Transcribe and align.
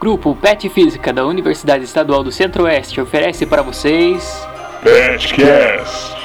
Grupo 0.00 0.32
PET 0.36 0.68
Física 0.68 1.12
da 1.12 1.26
Universidade 1.26 1.82
Estadual 1.82 2.22
do 2.22 2.30
Centro-Oeste 2.30 3.00
oferece 3.00 3.44
para 3.44 3.62
vocês. 3.62 4.46
PetCast! 4.80 6.16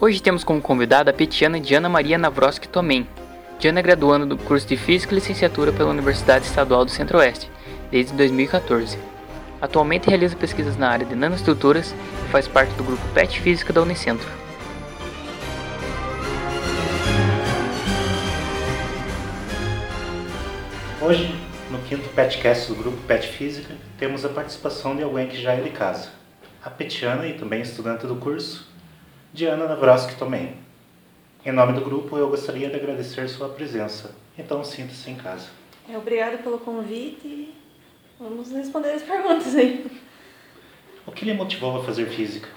Hoje 0.00 0.20
temos 0.20 0.42
como 0.42 0.60
convidada 0.60 1.12
a 1.12 1.14
petiana 1.14 1.60
Diana 1.60 1.88
Maria 1.88 2.18
Navroski 2.18 2.66
Tomem. 2.66 3.06
Diana 3.60 3.78
é 3.78 3.82
graduanda 3.82 4.26
do 4.26 4.36
curso 4.36 4.66
de 4.66 4.76
Física 4.76 5.14
e 5.14 5.14
Licenciatura 5.14 5.70
pela 5.70 5.90
Universidade 5.90 6.46
Estadual 6.46 6.84
do 6.84 6.90
Centro-Oeste, 6.90 7.48
desde 7.88 8.12
2014. 8.14 8.98
Atualmente 9.60 10.08
realiza 10.08 10.34
pesquisas 10.34 10.76
na 10.76 10.90
área 10.90 11.06
de 11.06 11.14
nanoestruturas 11.14 11.94
e 12.26 12.28
faz 12.32 12.48
parte 12.48 12.74
do 12.74 12.82
grupo 12.82 13.06
PET 13.14 13.40
Física 13.40 13.72
da 13.72 13.80
Unicentro. 13.80 14.41
Hoje, 21.04 21.28
no 21.68 21.80
quinto 21.80 22.08
PetCast 22.10 22.68
do 22.68 22.76
grupo 22.76 22.96
Pet 23.08 23.26
Física, 23.26 23.74
temos 23.98 24.24
a 24.24 24.28
participação 24.28 24.94
de 24.94 25.02
alguém 25.02 25.26
que 25.26 25.36
já 25.36 25.52
é 25.52 25.60
de 25.60 25.70
casa. 25.70 26.10
A 26.64 26.70
petiana 26.70 27.26
e 27.26 27.36
também 27.36 27.60
estudante 27.60 28.06
do 28.06 28.14
curso, 28.14 28.70
Diana 29.32 29.66
Navroski 29.66 30.14
também. 30.14 30.54
Em 31.44 31.50
nome 31.50 31.72
do 31.72 31.80
grupo, 31.80 32.16
eu 32.16 32.28
gostaria 32.28 32.70
de 32.70 32.76
agradecer 32.76 33.28
sua 33.28 33.48
presença. 33.48 34.14
Então, 34.38 34.62
sinta-se 34.62 35.10
em 35.10 35.16
casa. 35.16 35.48
É, 35.88 35.98
obrigada 35.98 36.38
pelo 36.38 36.60
convite 36.60 37.26
e 37.26 37.54
vamos 38.16 38.52
responder 38.52 38.90
as 38.90 39.02
perguntas 39.02 39.56
aí. 39.56 39.84
O 41.04 41.10
que 41.10 41.24
lhe 41.24 41.34
motivou 41.34 41.80
a 41.80 41.84
fazer 41.84 42.06
física? 42.10 42.48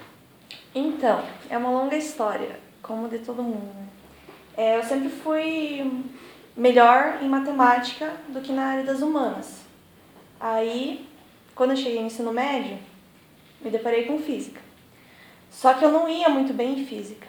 Então, 0.72 1.24
é 1.50 1.58
uma 1.58 1.70
longa 1.70 1.96
história, 1.96 2.60
como 2.80 3.08
de 3.08 3.18
todo 3.18 3.42
mundo. 3.42 3.74
Né? 3.74 3.88
É, 4.56 4.78
eu 4.78 4.84
sempre 4.84 5.08
fui 5.08 6.04
melhor 6.56 7.18
em 7.22 7.28
matemática 7.28 8.12
do 8.28 8.40
que 8.40 8.52
na 8.52 8.64
área 8.64 8.84
das 8.84 9.02
humanas. 9.02 9.60
Aí, 10.40 11.06
quando 11.54 11.70
eu 11.70 11.76
cheguei 11.76 12.00
no 12.00 12.06
ensino 12.06 12.32
médio, 12.32 12.78
me 13.60 13.70
deparei 13.70 14.04
com 14.04 14.18
física. 14.18 14.60
Só 15.50 15.74
que 15.74 15.84
eu 15.84 15.92
não 15.92 16.08
ia 16.08 16.28
muito 16.28 16.52
bem 16.52 16.80
em 16.80 16.86
física. 16.86 17.26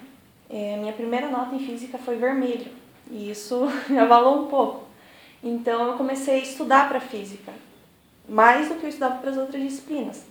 É, 0.49 0.77
minha 0.77 0.93
primeira 0.93 1.29
nota 1.29 1.55
em 1.55 1.59
física 1.59 1.97
foi 1.97 2.15
vermelho, 2.15 2.71
e 3.11 3.29
isso 3.31 3.67
me 3.89 3.99
abalou 3.99 4.43
um 4.43 4.47
pouco. 4.47 4.85
Então 5.43 5.87
eu 5.87 5.97
comecei 5.97 6.35
a 6.35 6.43
estudar 6.43 6.87
para 6.87 6.99
física, 6.99 7.51
mais 8.27 8.69
do 8.69 8.75
que 8.75 8.85
eu 8.85 8.89
estudava 8.89 9.19
para 9.19 9.31
as 9.31 9.37
outras 9.37 9.61
disciplinas. 9.61 10.23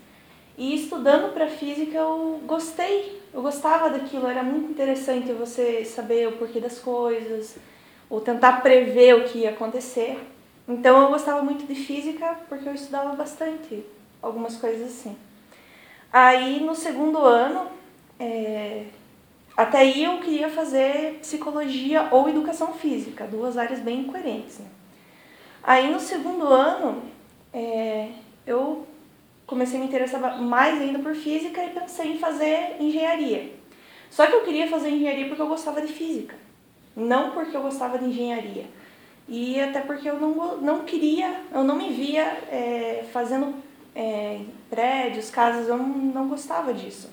E 0.56 0.74
estudando 0.74 1.34
para 1.34 1.48
física 1.48 1.98
eu 1.98 2.40
gostei, 2.46 3.20
eu 3.32 3.42
gostava 3.42 3.90
daquilo, 3.90 4.26
era 4.26 4.42
muito 4.42 4.70
interessante 4.70 5.32
você 5.32 5.84
saber 5.84 6.28
o 6.28 6.32
porquê 6.32 6.60
das 6.60 6.78
coisas, 6.78 7.56
ou 8.08 8.20
tentar 8.20 8.60
prever 8.62 9.14
o 9.14 9.24
que 9.24 9.38
ia 9.38 9.50
acontecer. 9.50 10.18
Então 10.68 11.02
eu 11.02 11.08
gostava 11.08 11.42
muito 11.42 11.66
de 11.66 11.74
física 11.74 12.38
porque 12.48 12.68
eu 12.68 12.74
estudava 12.74 13.14
bastante 13.14 13.84
algumas 14.22 14.56
coisas 14.56 14.88
assim. 14.88 15.16
Aí 16.12 16.60
no 16.60 16.74
segundo 16.74 17.18
ano, 17.18 17.68
é, 18.18 18.86
até 19.56 19.78
aí 19.78 20.04
eu 20.04 20.18
queria 20.18 20.48
fazer 20.48 21.18
psicologia 21.20 22.08
ou 22.10 22.28
educação 22.28 22.74
física, 22.74 23.26
duas 23.26 23.56
áreas 23.56 23.80
bem 23.80 24.00
incoerentes. 24.00 24.58
Né? 24.58 24.66
Aí 25.62 25.90
no 25.90 26.00
segundo 26.00 26.46
ano, 26.46 27.02
é, 27.52 28.10
eu 28.46 28.86
comecei 29.46 29.76
a 29.76 29.80
me 29.80 29.86
interessar 29.86 30.40
mais 30.40 30.80
ainda 30.80 30.98
por 30.98 31.14
física 31.14 31.62
e 31.64 31.70
pensei 31.70 32.12
em 32.12 32.18
fazer 32.18 32.76
engenharia. 32.80 33.52
Só 34.10 34.26
que 34.26 34.32
eu 34.32 34.44
queria 34.44 34.68
fazer 34.68 34.90
engenharia 34.90 35.26
porque 35.26 35.42
eu 35.42 35.48
gostava 35.48 35.80
de 35.80 35.92
física 35.92 36.45
não 36.96 37.32
porque 37.32 37.56
eu 37.56 37.62
gostava 37.62 37.98
de 37.98 38.06
engenharia. 38.06 38.64
E 39.28 39.60
até 39.60 39.80
porque 39.80 40.08
eu 40.08 40.18
não, 40.18 40.56
não 40.58 40.84
queria, 40.84 41.42
eu 41.52 41.62
não 41.62 41.76
me 41.76 41.92
via 41.92 42.22
é, 42.50 43.04
fazendo 43.12 43.54
é, 43.94 44.40
prédios, 44.70 45.30
casas, 45.30 45.68
eu 45.68 45.76
não, 45.76 45.88
não 45.88 46.28
gostava 46.28 46.72
disso. 46.72 47.10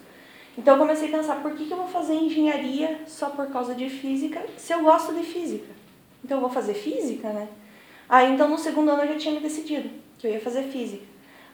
Então 0.57 0.75
eu 0.75 0.79
comecei 0.79 1.09
a 1.09 1.17
pensar, 1.17 1.41
por 1.41 1.55
que, 1.55 1.65
que 1.65 1.71
eu 1.71 1.77
vou 1.77 1.87
fazer 1.87 2.13
engenharia 2.13 3.01
só 3.07 3.29
por 3.29 3.47
causa 3.47 3.73
de 3.73 3.89
física, 3.89 4.45
se 4.57 4.71
eu 4.71 4.81
gosto 4.81 5.13
de 5.13 5.23
física? 5.23 5.73
Então 6.23 6.37
eu 6.37 6.41
vou 6.41 6.49
fazer 6.49 6.75
física, 6.75 7.29
né? 7.29 7.47
Aí 8.07 8.31
então 8.31 8.47
no 8.47 8.57
segundo 8.57 8.91
ano 8.91 9.03
eu 9.03 9.13
já 9.13 9.17
tinha 9.17 9.33
me 9.33 9.39
decidido 9.39 9.89
que 10.19 10.27
eu 10.27 10.31
ia 10.31 10.39
fazer 10.39 10.63
física. 10.63 11.03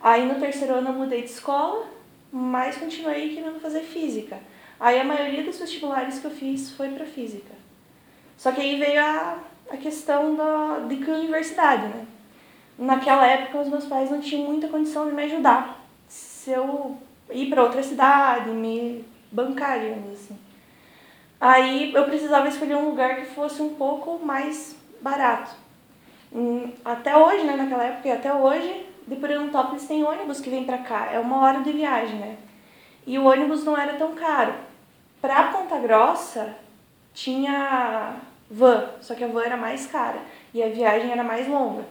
Aí 0.02 0.26
no 0.26 0.40
terceiro 0.40 0.76
ano 0.76 0.90
eu 0.90 0.94
mudei 0.94 1.22
de 1.22 1.30
escola, 1.30 1.88
mas 2.32 2.78
continuei 2.78 3.34
querendo 3.34 3.60
fazer 3.62 3.82
física. 3.82 4.38
Aí 4.78 5.00
a 5.00 5.04
maioria 5.04 5.44
dos 5.44 5.58
vestibulares 5.58 6.20
que 6.20 6.26
eu 6.26 6.32
fiz 6.32 6.72
foi 6.72 6.90
para 6.90 7.06
física. 7.06 7.59
Só 8.40 8.54
que 8.54 8.62
aí 8.62 8.80
veio 8.80 9.04
a, 9.04 9.38
a 9.70 9.76
questão 9.76 10.34
da, 10.34 10.80
de 10.88 10.96
que 10.96 11.12
universidade, 11.12 11.88
né? 11.88 12.06
Naquela 12.78 13.28
época, 13.28 13.60
os 13.60 13.68
meus 13.68 13.84
pais 13.84 14.10
não 14.10 14.22
tinham 14.22 14.50
muita 14.50 14.70
condição 14.70 15.10
de 15.10 15.14
me 15.14 15.24
ajudar. 15.24 15.78
Se 16.08 16.52
eu 16.52 16.98
ir 17.30 17.50
para 17.50 17.64
outra 17.64 17.84
cidade, 17.84 18.50
me 18.52 19.04
bancar, 19.30 19.82
digamos 19.82 20.14
assim. 20.14 20.40
Aí 21.38 21.94
eu 21.94 22.06
precisava 22.06 22.48
escolher 22.48 22.76
um 22.76 22.88
lugar 22.92 23.18
que 23.18 23.26
fosse 23.26 23.62
um 23.62 23.76
pouco 23.76 24.26
mais 24.26 24.74
barato. 25.02 25.52
Hum, 26.32 26.72
até 26.86 27.18
hoje, 27.18 27.44
né, 27.44 27.58
naquela 27.58 27.84
época 27.84 28.08
e 28.08 28.12
até 28.14 28.34
hoje, 28.34 28.86
de 29.06 29.18
Pernambucópolis 29.18 29.86
tem 29.86 30.02
ônibus 30.02 30.40
que 30.40 30.50
vem 30.50 30.64
para 30.64 30.78
cá. 30.78 31.10
É 31.12 31.20
uma 31.20 31.42
hora 31.42 31.60
de 31.60 31.74
viagem, 31.74 32.16
né? 32.16 32.38
E 33.06 33.20
o 33.20 33.26
ônibus 33.26 33.66
não 33.66 33.78
era 33.78 33.98
tão 33.98 34.16
caro. 34.16 34.54
Para 35.20 35.52
Ponta 35.52 35.78
Grossa, 35.78 36.56
tinha 37.14 38.16
van, 38.50 38.90
só 39.02 39.14
que 39.16 39.24
a 39.24 39.28
van 39.28 39.44
era 39.44 39.58
mais 39.58 39.86
cara 39.88 40.20
e 40.54 40.64
a 40.64 40.70
viagem 40.70 41.12
era 41.12 41.24
mais 41.24 41.48
longa. 41.48 41.86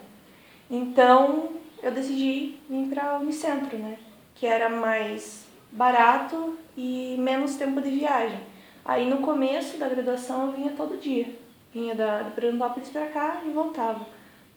Então 0.71 1.51
eu 1.83 1.93
decidi 1.93 2.57
vir 2.69 2.89
para 2.89 3.19
o 3.19 3.23
Unicentro, 3.23 3.79
né? 3.79 3.97
Que 4.35 4.47
era 4.47 4.69
mais 4.69 5.47
barato 5.71 6.59
e 6.77 7.17
menos 7.19 7.57
tempo 7.57 7.81
de 7.81 7.91
viagem. 7.91 8.41
Aí 8.85 9.09
no 9.09 9.19
começo 9.19 9.77
da 9.79 9.89
graduação 9.89 10.47
eu 10.47 10.53
vinha 10.53 10.73
todo 10.77 11.01
dia. 11.01 11.27
Vinha 11.73 11.95
da, 11.95 12.31
Pernambucópolis 12.35 12.89
para 12.89 13.07
cá 13.07 13.43
e 13.47 13.51
voltava. 13.51 14.07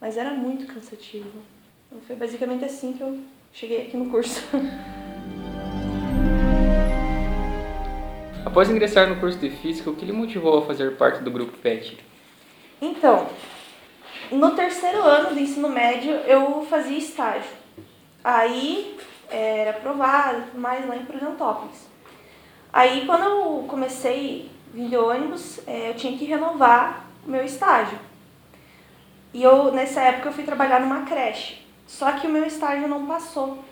Mas 0.00 0.16
era 0.16 0.30
muito 0.30 0.66
cansativo. 0.66 1.30
Então 1.86 2.00
foi 2.06 2.16
basicamente 2.16 2.64
assim 2.64 2.94
que 2.94 3.02
eu 3.02 3.20
cheguei 3.52 3.82
aqui 3.82 3.96
no 3.96 4.10
curso. 4.10 4.42
Após 8.44 8.68
ingressar 8.68 9.08
no 9.08 9.16
curso 9.16 9.38
de 9.38 9.50
Física, 9.50 9.88
o 9.88 9.94
que 9.94 10.04
lhe 10.04 10.12
motivou 10.12 10.58
a 10.58 10.66
fazer 10.66 10.96
parte 10.96 11.22
do 11.22 11.30
grupo 11.30 11.56
PET? 11.58 11.96
Então, 12.80 13.28
no 14.32 14.50
terceiro 14.50 15.00
ano 15.00 15.32
do 15.32 15.38
ensino 15.38 15.68
médio, 15.68 16.10
eu 16.10 16.66
fazia 16.68 16.98
estágio. 16.98 17.50
Aí, 18.22 18.98
era 19.30 19.70
aprovado, 19.70 20.58
mais 20.58 20.86
lá 20.88 20.96
em 20.96 21.04
Prudentópolis. 21.04 21.86
Aí, 22.72 23.06
quando 23.06 23.22
eu 23.22 23.64
comecei 23.68 24.50
a 24.72 24.76
vir 24.76 24.88
de 24.88 24.96
ônibus, 24.96 25.60
é, 25.66 25.90
eu 25.90 25.94
tinha 25.94 26.18
que 26.18 26.24
renovar 26.24 27.06
o 27.24 27.30
meu 27.30 27.44
estágio. 27.44 27.98
E 29.32 29.40
eu, 29.40 29.70
nessa 29.70 30.00
época, 30.00 30.30
eu 30.30 30.32
fui 30.32 30.42
trabalhar 30.42 30.80
numa 30.80 31.02
creche. 31.02 31.64
Só 31.86 32.10
que 32.12 32.26
o 32.26 32.30
meu 32.30 32.44
estágio 32.44 32.88
não 32.88 33.06
passou, 33.06 33.62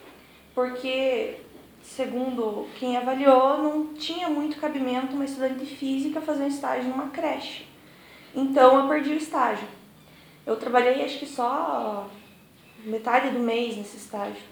porque 0.54 1.38
segundo 1.82 2.68
quem 2.78 2.96
avaliou, 2.96 3.58
não 3.58 3.94
tinha 3.94 4.28
muito 4.28 4.60
cabimento 4.60 5.14
uma 5.14 5.24
estudante 5.24 5.64
de 5.64 5.76
física 5.76 6.20
fazer 6.20 6.44
um 6.44 6.48
estágio 6.48 6.88
numa 6.88 7.08
creche. 7.08 7.66
Então 8.34 8.78
eu 8.78 8.88
perdi 8.88 9.10
o 9.10 9.16
estágio. 9.16 9.66
Eu 10.46 10.56
trabalhei 10.56 11.04
acho 11.04 11.18
que 11.18 11.26
só 11.26 12.08
metade 12.84 13.30
do 13.30 13.38
mês 13.38 13.76
nesse 13.76 13.96
estágio. 13.96 14.42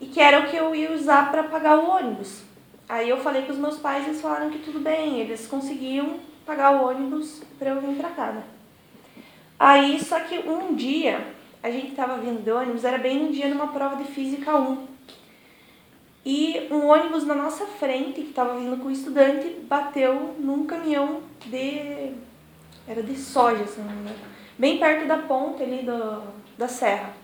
E 0.00 0.06
que 0.06 0.20
era 0.20 0.40
o 0.40 0.48
que 0.48 0.56
eu 0.56 0.74
ia 0.74 0.92
usar 0.92 1.30
para 1.30 1.44
pagar 1.44 1.78
o 1.78 1.88
ônibus. 1.88 2.42
Aí 2.88 3.08
eu 3.08 3.18
falei 3.18 3.42
com 3.42 3.52
os 3.52 3.58
meus 3.58 3.78
pais, 3.78 4.06
eles 4.06 4.20
falaram 4.20 4.50
que 4.50 4.58
tudo 4.58 4.78
bem, 4.78 5.20
eles 5.20 5.46
conseguiam 5.46 6.20
pagar 6.44 6.76
o 6.76 6.88
ônibus 6.88 7.42
para 7.58 7.70
eu 7.70 7.80
vir 7.80 7.96
para 7.96 8.10
cá, 8.10 8.32
né? 8.32 8.44
Aí, 9.58 9.98
só 10.02 10.20
que 10.20 10.38
um 10.38 10.74
dia, 10.74 11.26
a 11.62 11.70
gente 11.70 11.88
estava 11.88 12.18
vindo 12.18 12.44
de 12.44 12.50
ônibus, 12.50 12.84
era 12.84 12.98
bem 12.98 13.24
no 13.24 13.32
dia 13.32 13.48
numa 13.48 13.68
prova 13.68 13.96
de 13.96 14.04
Física 14.04 14.54
1. 14.54 14.95
E 16.26 16.66
um 16.72 16.88
ônibus 16.88 17.24
na 17.24 17.36
nossa 17.36 17.64
frente, 17.66 18.20
que 18.20 18.30
estava 18.30 18.58
vindo 18.58 18.76
com 18.78 18.88
o 18.88 18.90
estudante, 18.90 19.48
bateu 19.62 20.34
num 20.40 20.66
caminhão 20.66 21.20
de. 21.44 22.14
Era 22.88 23.00
de 23.00 23.16
soja, 23.16 23.62
assim, 23.62 23.82
bem 24.58 24.76
perto 24.78 25.06
da 25.06 25.18
ponta 25.18 25.62
ali 25.62 25.84
do, 25.84 26.24
da 26.58 26.66
serra. 26.66 27.14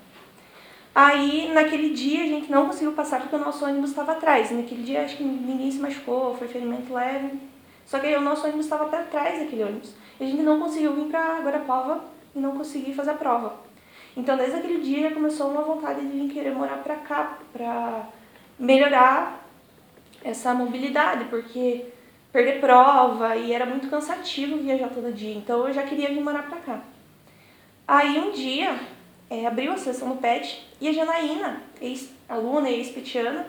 Aí, 0.94 1.50
naquele 1.52 1.90
dia, 1.90 2.22
a 2.22 2.28
gente 2.28 2.48
não 2.48 2.66
conseguiu 2.66 2.92
passar 2.92 3.20
porque 3.20 3.34
o 3.34 3.40
nosso 3.40 3.64
ônibus 3.64 3.90
estava 3.90 4.12
atrás. 4.12 4.52
Naquele 4.52 4.84
dia, 4.84 5.02
acho 5.02 5.16
que 5.16 5.24
ninguém 5.24 5.70
se 5.72 5.78
machucou, 5.78 6.36
foi 6.36 6.46
ferimento 6.46 6.94
leve. 6.94 7.40
Só 7.84 7.98
que 7.98 8.06
aí 8.06 8.14
o 8.14 8.20
nosso 8.20 8.44
ônibus 8.44 8.66
estava 8.66 8.84
para 8.84 9.02
trás 9.02 9.40
daquele 9.40 9.64
ônibus. 9.64 9.94
E 10.20 10.24
a 10.24 10.26
gente 10.28 10.42
não 10.44 10.60
conseguiu 10.60 10.94
vir 10.94 11.06
para 11.06 11.40
Guarapava 11.40 12.04
e 12.36 12.38
não 12.38 12.52
conseguir 12.52 12.94
fazer 12.94 13.10
a 13.10 13.14
prova. 13.14 13.56
Então, 14.16 14.36
desde 14.36 14.58
aquele 14.58 14.80
dia, 14.80 15.08
já 15.08 15.14
começou 15.14 15.50
uma 15.50 15.62
vontade 15.62 16.02
de 16.02 16.06
vir 16.06 16.32
querer 16.32 16.54
morar 16.54 16.76
para 16.84 16.96
cá, 16.96 17.38
para 17.52 18.06
melhorar 18.62 19.44
essa 20.22 20.54
mobilidade, 20.54 21.24
porque 21.24 21.84
perder 22.32 22.60
prova 22.60 23.34
e 23.36 23.52
era 23.52 23.66
muito 23.66 23.90
cansativo 23.90 24.56
viajar 24.58 24.88
todo 24.88 25.12
dia. 25.12 25.34
Então 25.34 25.66
eu 25.66 25.74
já 25.74 25.82
queria 25.82 26.08
vir 26.08 26.22
morar 26.22 26.48
para 26.48 26.60
cá. 26.60 26.80
Aí 27.86 28.20
um 28.20 28.30
dia 28.30 28.78
é, 29.28 29.46
abriu 29.46 29.72
a 29.72 29.76
sessão 29.76 30.10
do 30.10 30.16
PET 30.16 30.64
e 30.80 30.88
a 30.88 30.92
Janaína, 30.92 31.60
ex-aluna 31.80 32.70
e 32.70 32.76
ex-petiana, 32.76 33.46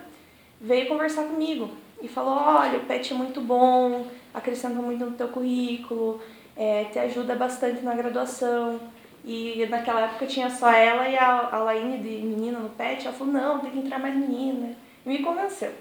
veio 0.59 0.87
conversar 0.87 1.25
comigo 1.25 1.69
e 2.01 2.07
falou, 2.07 2.33
olha, 2.33 2.79
o 2.79 2.85
PET 2.85 3.13
é 3.13 3.15
muito 3.15 3.39
bom, 3.39 4.07
acrescenta 4.33 4.81
muito 4.81 5.05
no 5.05 5.11
teu 5.11 5.27
currículo, 5.27 6.19
é, 6.57 6.85
te 6.85 6.97
ajuda 6.97 7.35
bastante 7.35 7.83
na 7.83 7.93
graduação. 7.93 8.79
E 9.23 9.65
naquela 9.69 10.01
época 10.01 10.25
tinha 10.25 10.49
só 10.49 10.69
ela 10.69 11.07
e 11.07 11.15
a, 11.15 11.49
a 11.49 11.59
Laine 11.59 11.99
de 11.99 12.25
menina 12.25 12.59
no 12.59 12.69
PET. 12.69 13.05
Ela 13.05 13.15
falou, 13.15 13.31
não, 13.31 13.59
tem 13.59 13.71
que 13.71 13.77
entrar 13.77 13.99
mais 13.99 14.15
menina. 14.15 14.75
Me 15.05 15.19
convenceu. 15.19 15.73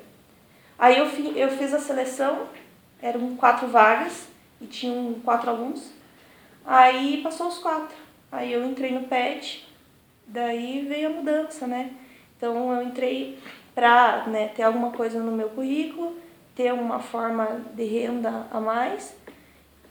Aí 0.79 0.99
eu, 0.99 1.09
fi, 1.09 1.39
eu 1.39 1.49
fiz 1.51 1.73
a 1.73 1.79
seleção, 1.79 2.47
eram 3.01 3.37
quatro 3.37 3.69
vagas 3.69 4.27
e 4.61 4.67
tinham 4.67 5.15
quatro 5.25 5.51
alunos. 5.51 5.91
Aí 6.65 7.21
passou 7.23 7.49
os 7.49 7.59
quatro. 7.59 7.97
Aí 8.31 8.53
eu 8.53 8.65
entrei 8.65 8.93
no 8.93 9.07
PET, 9.07 9.69
daí 10.27 10.87
veio 10.89 11.09
a 11.09 11.13
mudança, 11.13 11.67
né? 11.67 11.93
Então 12.37 12.73
eu 12.73 12.83
entrei 12.83 13.39
para 13.75 14.27
né, 14.27 14.49
ter 14.49 14.63
alguma 14.63 14.91
coisa 14.91 15.21
no 15.21 15.33
meu 15.33 15.51
currículo, 15.51 16.17
ter 16.55 16.73
uma 16.73 16.99
forma 16.99 17.63
de 17.75 17.85
renda 17.85 18.47
a 18.51 18.61
mais 18.61 19.15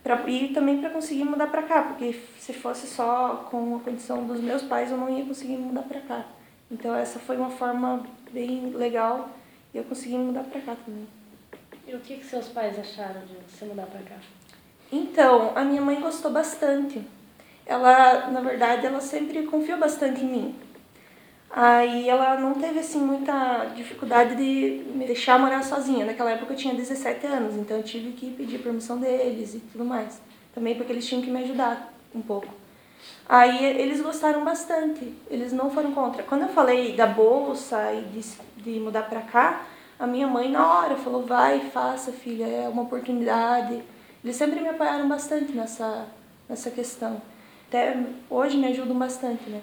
pra, 0.03 0.21
e 0.27 0.49
também 0.49 0.79
para 0.79 0.89
conseguir 0.89 1.23
mudar 1.23 1.47
para 1.47 1.63
cá, 1.63 1.81
porque 1.83 2.19
se 2.39 2.53
fosse 2.53 2.87
só 2.87 3.47
com 3.49 3.75
a 3.75 3.79
condição 3.79 4.25
dos 4.25 4.39
meus 4.41 4.63
pais 4.63 4.91
eu 4.91 4.97
não 4.97 5.09
ia 5.09 5.25
conseguir 5.25 5.57
mudar 5.57 5.83
para 5.83 6.01
cá. 6.01 6.25
Então 6.71 6.95
essa 6.95 7.19
foi 7.19 7.35
uma 7.35 7.49
forma 7.49 8.05
bem 8.31 8.71
legal 8.71 9.29
e 9.73 9.77
eu 9.77 9.83
consegui 9.83 10.17
mudar 10.17 10.43
para 10.43 10.61
cá 10.61 10.75
também. 10.85 11.05
E 11.85 11.93
o 11.93 11.99
que, 11.99 12.15
que 12.15 12.25
seus 12.25 12.47
pais 12.47 12.79
acharam 12.79 13.21
de 13.21 13.35
você 13.47 13.65
mudar 13.65 13.85
para 13.87 14.01
cá? 14.01 14.15
Então, 14.91 15.51
a 15.55 15.63
minha 15.63 15.81
mãe 15.81 15.99
gostou 15.99 16.31
bastante. 16.31 17.01
Ela, 17.65 18.29
na 18.29 18.41
verdade, 18.41 18.85
ela 18.85 19.01
sempre 19.01 19.43
confiou 19.43 19.77
bastante 19.77 20.21
em 20.21 20.27
mim. 20.27 20.55
Aí 21.49 22.07
ela 22.07 22.39
não 22.39 22.53
teve 22.53 22.79
assim 22.79 22.99
muita 22.99 23.65
dificuldade 23.75 24.35
de 24.35 24.83
me 24.95 25.05
deixar 25.05 25.37
morar 25.37 25.63
sozinha. 25.63 26.05
Naquela 26.05 26.31
época 26.31 26.53
eu 26.53 26.57
tinha 26.57 26.73
17 26.73 27.25
anos, 27.27 27.55
então 27.55 27.75
eu 27.75 27.83
tive 27.83 28.13
que 28.13 28.31
pedir 28.31 28.59
permissão 28.59 28.97
deles 28.97 29.55
e 29.55 29.59
tudo 29.59 29.83
mais. 29.83 30.21
Também 30.53 30.75
porque 30.75 30.93
eles 30.93 31.05
tinham 31.05 31.21
que 31.21 31.29
me 31.29 31.43
ajudar 31.43 31.93
um 32.15 32.21
pouco. 32.21 32.60
Aí 33.27 33.63
eles 33.63 34.01
gostaram 34.01 34.43
bastante, 34.43 35.13
eles 35.29 35.53
não 35.53 35.69
foram 35.69 35.93
contra. 35.93 36.23
Quando 36.23 36.41
eu 36.41 36.49
falei 36.49 36.95
da 36.95 37.07
bolsa 37.07 37.93
e 37.93 38.01
de, 38.01 38.21
de 38.57 38.79
mudar 38.79 39.03
para 39.03 39.21
cá, 39.21 39.65
a 39.97 40.07
minha 40.07 40.27
mãe 40.27 40.51
na 40.51 40.65
hora 40.65 40.95
falou: 40.95 41.23
vai, 41.23 41.59
faça, 41.71 42.11
filha, 42.11 42.45
é 42.45 42.67
uma 42.67 42.81
oportunidade. 42.81 43.81
Eles 44.23 44.35
sempre 44.35 44.59
me 44.59 44.69
apoiaram 44.69 45.07
bastante 45.07 45.51
nessa, 45.53 46.07
nessa 46.49 46.69
questão. 46.69 47.21
Até 47.67 47.95
hoje 48.29 48.57
me 48.57 48.67
ajudam 48.67 48.97
bastante, 48.97 49.49
né? 49.49 49.61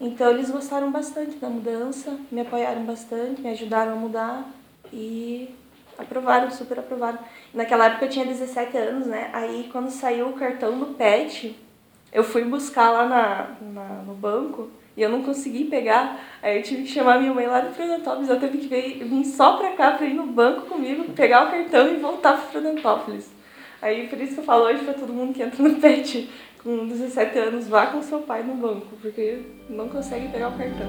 Então 0.00 0.30
eles 0.30 0.50
gostaram 0.50 0.90
bastante 0.90 1.36
da 1.36 1.48
mudança, 1.48 2.16
me 2.30 2.40
apoiaram 2.40 2.84
bastante, 2.84 3.40
me 3.42 3.50
ajudaram 3.50 3.92
a 3.92 3.96
mudar 3.96 4.44
e 4.92 5.54
aprovaram, 5.98 6.50
super 6.50 6.78
aprovaram. 6.78 7.18
Naquela 7.52 7.86
época 7.86 8.06
eu 8.06 8.10
tinha 8.10 8.24
17 8.24 8.76
anos, 8.76 9.06
né? 9.06 9.30
Aí 9.32 9.68
quando 9.70 9.90
saiu 9.90 10.28
o 10.28 10.32
cartão 10.34 10.78
do 10.78 10.94
PET, 10.94 11.58
eu 12.12 12.24
fui 12.24 12.44
buscar 12.44 12.90
lá 12.90 13.06
na, 13.06 13.56
na 13.72 14.02
no 14.02 14.14
banco 14.14 14.68
e 14.96 15.02
eu 15.02 15.08
não 15.08 15.22
consegui 15.22 15.64
pegar. 15.64 16.20
Aí 16.42 16.58
eu 16.58 16.62
tive 16.62 16.82
que 16.82 16.88
chamar 16.88 17.18
minha 17.20 17.32
mãe 17.32 17.46
lá 17.46 17.60
do 17.60 17.74
Fredantópolis, 17.74 18.28
eu 18.28 18.40
teve 18.40 18.58
que 18.58 18.66
vir, 18.66 19.04
vir 19.04 19.24
só 19.24 19.56
pra 19.56 19.72
cá 19.72 19.92
pra 19.92 20.06
ir 20.06 20.14
no 20.14 20.26
banco 20.26 20.62
comigo, 20.62 21.12
pegar 21.12 21.46
o 21.46 21.50
cartão 21.50 21.92
e 21.92 21.96
voltar 21.96 22.34
pro 22.34 22.48
Fredantópolis. 22.48 23.30
Aí 23.80 24.08
por 24.08 24.20
isso 24.20 24.34
que 24.34 24.40
eu 24.40 24.44
falo 24.44 24.64
hoje 24.64 24.84
pra 24.84 24.94
todo 24.94 25.12
mundo 25.12 25.32
que 25.32 25.42
entra 25.42 25.62
no 25.62 25.76
PET 25.80 26.28
com 26.62 26.86
17 26.86 27.38
anos, 27.38 27.68
vá 27.68 27.86
com 27.86 28.02
seu 28.02 28.20
pai 28.20 28.42
no 28.42 28.54
banco, 28.54 28.88
porque 29.00 29.40
não 29.68 29.88
consegue 29.88 30.28
pegar 30.28 30.48
o 30.48 30.58
cartão. 30.58 30.86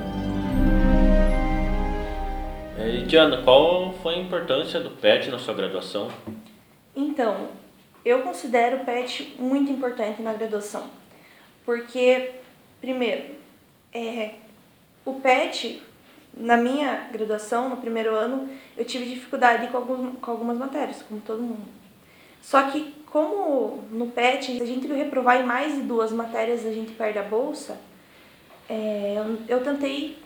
E 2.78 3.04
Diana, 3.04 3.42
qual 3.44 3.94
foi 4.02 4.16
a 4.16 4.18
importância 4.18 4.80
do 4.80 4.90
PET 4.90 5.30
na 5.30 5.40
sua 5.40 5.54
graduação? 5.54 6.10
Então, 6.96 7.48
eu 8.04 8.22
considero 8.22 8.78
o 8.78 8.86
PET 8.86 9.36
muito 9.40 9.72
importante 9.72 10.22
na 10.22 10.34
graduação, 10.34 10.84
porque, 11.72 12.32
primeiro, 12.82 13.24
é, 13.94 14.32
o 15.06 15.14
PET, 15.22 15.82
na 16.36 16.58
minha 16.58 17.08
graduação, 17.14 17.70
no 17.70 17.78
primeiro 17.78 18.14
ano, 18.14 18.50
eu 18.76 18.84
tive 18.84 19.06
dificuldade 19.06 19.68
com, 19.68 20.12
com 20.16 20.32
algumas 20.32 20.58
matérias, 20.58 21.02
como 21.02 21.22
todo 21.22 21.42
mundo. 21.42 21.66
Só 22.42 22.64
que 22.64 22.94
como 23.06 23.86
no 23.90 24.08
PET, 24.08 24.62
a 24.62 24.66
gente 24.66 24.86
reprovar 24.88 25.40
em 25.40 25.46
mais 25.46 25.76
de 25.76 25.84
duas 25.84 26.12
matérias, 26.12 26.66
a 26.66 26.74
gente 26.74 26.92
perde 26.92 27.20
a 27.20 27.24
bolsa, 27.24 27.80
é, 28.68 29.16
eu 29.48 29.64
tentei 29.64 30.18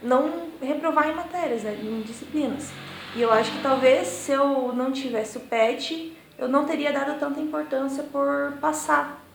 não 0.00 0.50
reprovar 0.62 1.10
em 1.10 1.14
matérias, 1.14 1.64
né, 1.64 1.76
em 1.82 2.02
disciplinas. 2.02 2.70
E 3.16 3.22
eu 3.22 3.32
acho 3.32 3.50
que 3.50 3.60
talvez 3.60 4.06
se 4.06 4.30
eu 4.30 4.72
não 4.72 4.92
tivesse 4.92 5.36
o 5.36 5.40
PET, 5.40 6.16
eu 6.38 6.46
não 6.46 6.64
teria 6.64 6.92
dado 6.92 7.18
tanta 7.18 7.40
importância 7.40 8.04
por 8.04 8.56
passar. 8.60 9.25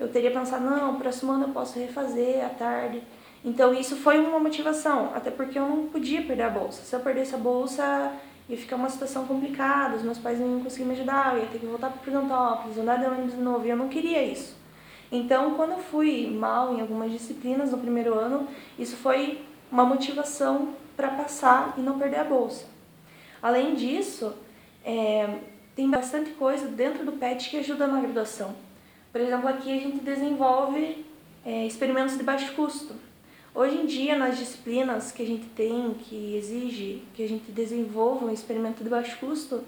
Eu 0.00 0.08
teria 0.08 0.30
pensado, 0.30 0.64
não, 0.64 0.96
próximo 0.96 1.30
ano 1.30 1.44
eu 1.44 1.50
posso 1.50 1.78
refazer 1.78 2.42
à 2.42 2.48
tarde. 2.48 3.02
Então 3.44 3.74
isso 3.74 3.96
foi 3.96 4.18
uma 4.18 4.40
motivação, 4.40 5.12
até 5.14 5.30
porque 5.30 5.58
eu 5.58 5.68
não 5.68 5.88
podia 5.88 6.22
perder 6.22 6.44
a 6.44 6.50
bolsa. 6.50 6.82
Se 6.82 6.96
eu 6.96 7.00
perdesse 7.00 7.34
a 7.34 7.38
bolsa, 7.38 8.10
ia 8.48 8.56
ficar 8.56 8.76
uma 8.76 8.88
situação 8.88 9.26
complicada, 9.26 9.96
os 9.96 10.02
meus 10.02 10.16
pais 10.16 10.40
não 10.40 10.48
iam 10.52 10.60
conseguir 10.60 10.86
me 10.86 10.94
ajudar, 10.94 11.34
eu 11.34 11.42
ia 11.42 11.48
ter 11.48 11.58
que 11.58 11.66
voltar 11.66 11.90
para 11.90 12.00
Prudentópolis, 12.00 12.78
andar 12.78 12.96
de 12.96 13.04
ônibus 13.04 13.34
de 13.34 13.40
novo, 13.42 13.66
e 13.66 13.68
eu 13.68 13.76
não 13.76 13.88
queria 13.88 14.22
isso. 14.22 14.56
Então, 15.12 15.54
quando 15.54 15.72
eu 15.72 15.78
fui 15.78 16.30
mal 16.30 16.74
em 16.74 16.80
algumas 16.80 17.12
disciplinas 17.12 17.70
no 17.70 17.78
primeiro 17.78 18.14
ano, 18.14 18.48
isso 18.78 18.96
foi 18.96 19.44
uma 19.70 19.84
motivação 19.84 20.70
para 20.96 21.08
passar 21.08 21.74
e 21.76 21.80
não 21.82 21.98
perder 21.98 22.20
a 22.20 22.24
bolsa. 22.24 22.64
Além 23.42 23.74
disso, 23.74 24.32
é, 24.82 25.40
tem 25.76 25.90
bastante 25.90 26.30
coisa 26.30 26.68
dentro 26.68 27.04
do 27.04 27.12
PET 27.12 27.50
que 27.50 27.58
ajuda 27.58 27.86
na 27.86 28.00
graduação. 28.00 28.54
Por 29.12 29.20
exemplo, 29.20 29.48
aqui 29.48 29.72
a 29.72 29.80
gente 29.80 29.98
desenvolve 30.04 31.04
é, 31.44 31.66
experimentos 31.66 32.16
de 32.16 32.22
baixo 32.22 32.54
custo. 32.54 32.94
Hoje 33.52 33.76
em 33.76 33.86
dia, 33.86 34.16
nas 34.16 34.38
disciplinas 34.38 35.10
que 35.10 35.22
a 35.22 35.26
gente 35.26 35.46
tem, 35.46 35.94
que 35.94 36.36
exige 36.36 37.02
que 37.14 37.24
a 37.24 37.28
gente 37.28 37.50
desenvolva 37.50 38.26
um 38.26 38.32
experimento 38.32 38.84
de 38.84 38.88
baixo 38.88 39.18
custo, 39.18 39.64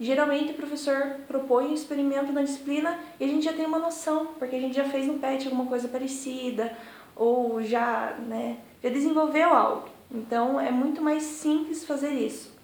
geralmente 0.00 0.52
o 0.52 0.54
professor 0.54 1.16
propõe 1.28 1.66
um 1.66 1.74
experimento 1.74 2.32
na 2.32 2.42
disciplina 2.42 2.98
e 3.20 3.24
a 3.24 3.28
gente 3.28 3.44
já 3.44 3.52
tem 3.52 3.66
uma 3.66 3.78
noção, 3.78 4.28
porque 4.38 4.56
a 4.56 4.60
gente 4.60 4.74
já 4.74 4.84
fez 4.84 5.06
no 5.06 5.18
PET 5.18 5.44
alguma 5.44 5.66
coisa 5.66 5.88
parecida, 5.88 6.74
ou 7.14 7.62
já, 7.62 8.16
né, 8.26 8.56
já 8.82 8.88
desenvolveu 8.88 9.50
algo. 9.50 9.88
Então, 10.10 10.58
é 10.58 10.70
muito 10.70 11.02
mais 11.02 11.22
simples 11.22 11.84
fazer 11.84 12.14
isso. 12.14 12.56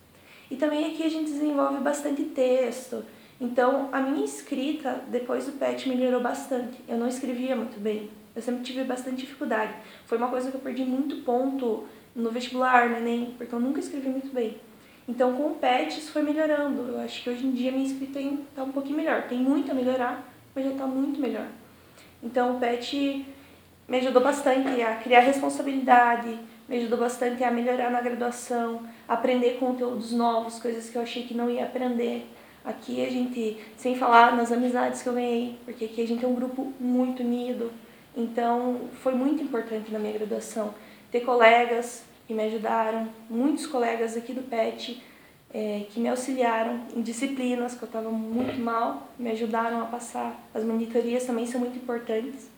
E 0.50 0.56
também 0.56 0.86
aqui 0.86 1.02
a 1.02 1.10
gente 1.10 1.30
desenvolve 1.30 1.78
bastante 1.80 2.22
texto. 2.24 3.04
Então, 3.42 3.88
a 3.90 3.98
minha 3.98 4.24
escrita 4.24 5.02
depois 5.08 5.46
do 5.46 5.52
PET 5.58 5.88
melhorou 5.88 6.20
bastante. 6.20 6.78
Eu 6.86 6.96
não 6.96 7.08
escrevia 7.08 7.56
muito 7.56 7.80
bem. 7.80 8.08
Eu 8.36 8.40
sempre 8.40 8.62
tive 8.62 8.84
bastante 8.84 9.16
dificuldade. 9.16 9.74
Foi 10.06 10.16
uma 10.16 10.28
coisa 10.28 10.48
que 10.48 10.56
eu 10.56 10.60
perdi 10.60 10.84
muito 10.84 11.16
ponto 11.24 11.84
no 12.14 12.30
vestibular, 12.30 12.88
no 12.88 12.98
Enem, 12.98 13.34
porque 13.36 13.52
eu 13.52 13.58
nunca 13.58 13.80
escrevi 13.80 14.08
muito 14.08 14.32
bem. 14.32 14.58
Então, 15.08 15.34
com 15.34 15.48
o 15.48 15.54
PET, 15.56 15.98
isso 15.98 16.12
foi 16.12 16.22
melhorando. 16.22 16.82
Eu 16.92 17.00
acho 17.00 17.20
que 17.20 17.30
hoje 17.30 17.44
em 17.44 17.50
dia 17.50 17.72
minha 17.72 17.84
escrita 17.84 18.20
está 18.20 18.62
um 18.62 18.70
pouquinho 18.70 18.96
melhor. 18.96 19.22
Tem 19.22 19.38
muito 19.38 19.72
a 19.72 19.74
melhorar, 19.74 20.32
mas 20.54 20.64
já 20.64 20.70
está 20.70 20.86
muito 20.86 21.20
melhor. 21.20 21.48
Então, 22.22 22.56
o 22.56 22.60
PET 22.60 23.26
me 23.88 23.96
ajudou 23.96 24.22
bastante 24.22 24.80
a 24.80 24.98
criar 24.98 25.18
responsabilidade, 25.18 26.38
me 26.68 26.76
ajudou 26.76 26.96
bastante 26.96 27.42
a 27.42 27.50
melhorar 27.50 27.90
na 27.90 28.00
graduação, 28.00 28.86
aprender 29.08 29.58
conteúdos 29.58 30.12
novos, 30.12 30.60
coisas 30.60 30.88
que 30.88 30.94
eu 30.94 31.02
achei 31.02 31.24
que 31.24 31.34
não 31.34 31.50
ia 31.50 31.64
aprender. 31.64 32.24
Aqui 32.64 33.04
a 33.04 33.10
gente, 33.10 33.58
sem 33.76 33.96
falar 33.96 34.36
nas 34.36 34.52
amizades 34.52 35.02
que 35.02 35.08
eu 35.08 35.14
ganhei, 35.14 35.58
porque 35.64 35.84
aqui 35.86 36.02
a 36.02 36.06
gente 36.06 36.24
é 36.24 36.28
um 36.28 36.34
grupo 36.34 36.72
muito 36.78 37.22
unido, 37.22 37.72
então, 38.16 38.88
foi 39.02 39.14
muito 39.14 39.42
importante 39.42 39.90
na 39.90 39.98
minha 39.98 40.12
graduação 40.12 40.74
ter 41.10 41.20
colegas 41.20 42.04
que 42.26 42.34
me 42.34 42.42
ajudaram, 42.44 43.08
muitos 43.28 43.66
colegas 43.66 44.16
aqui 44.16 44.32
do 44.32 44.42
PET 44.42 45.02
é, 45.52 45.84
que 45.90 46.00
me 46.00 46.08
auxiliaram 46.08 46.86
em 46.94 47.02
disciplinas 47.02 47.74
que 47.74 47.82
eu 47.82 47.86
estava 47.86 48.10
muito 48.10 48.58
mal, 48.58 49.08
me 49.18 49.30
ajudaram 49.30 49.82
a 49.82 49.86
passar. 49.86 50.48
As 50.54 50.64
monitorias 50.64 51.24
também 51.24 51.46
são 51.46 51.60
muito 51.60 51.76
importantes. 51.76 52.50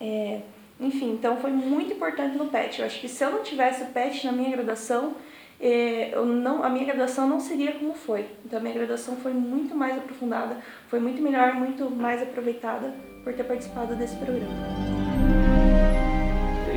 É, 0.00 0.40
enfim, 0.80 1.10
então 1.10 1.38
foi 1.38 1.50
muito 1.50 1.92
importante 1.92 2.36
no 2.36 2.46
PET. 2.46 2.80
Eu 2.80 2.86
acho 2.86 3.00
que 3.00 3.08
se 3.08 3.24
eu 3.24 3.30
não 3.30 3.42
tivesse 3.42 3.82
o 3.82 3.86
PET 3.86 4.26
na 4.26 4.32
minha 4.32 4.50
graduação, 4.50 5.14
eu 5.60 6.24
não, 6.24 6.62
a 6.62 6.68
minha 6.68 6.84
graduação 6.84 7.28
não 7.28 7.40
seria 7.40 7.72
como 7.72 7.94
foi. 7.94 8.26
Então 8.44 8.58
a 8.58 8.62
minha 8.62 8.74
graduação 8.74 9.16
foi 9.16 9.32
muito 9.32 9.74
mais 9.74 9.96
aprofundada, 9.98 10.58
foi 10.88 11.00
muito 11.00 11.20
melhor, 11.20 11.54
muito 11.54 11.90
mais 11.90 12.22
aproveitada 12.22 12.94
por 13.24 13.32
ter 13.34 13.44
participado 13.44 13.96
desse 13.96 14.16
programa. 14.16 14.52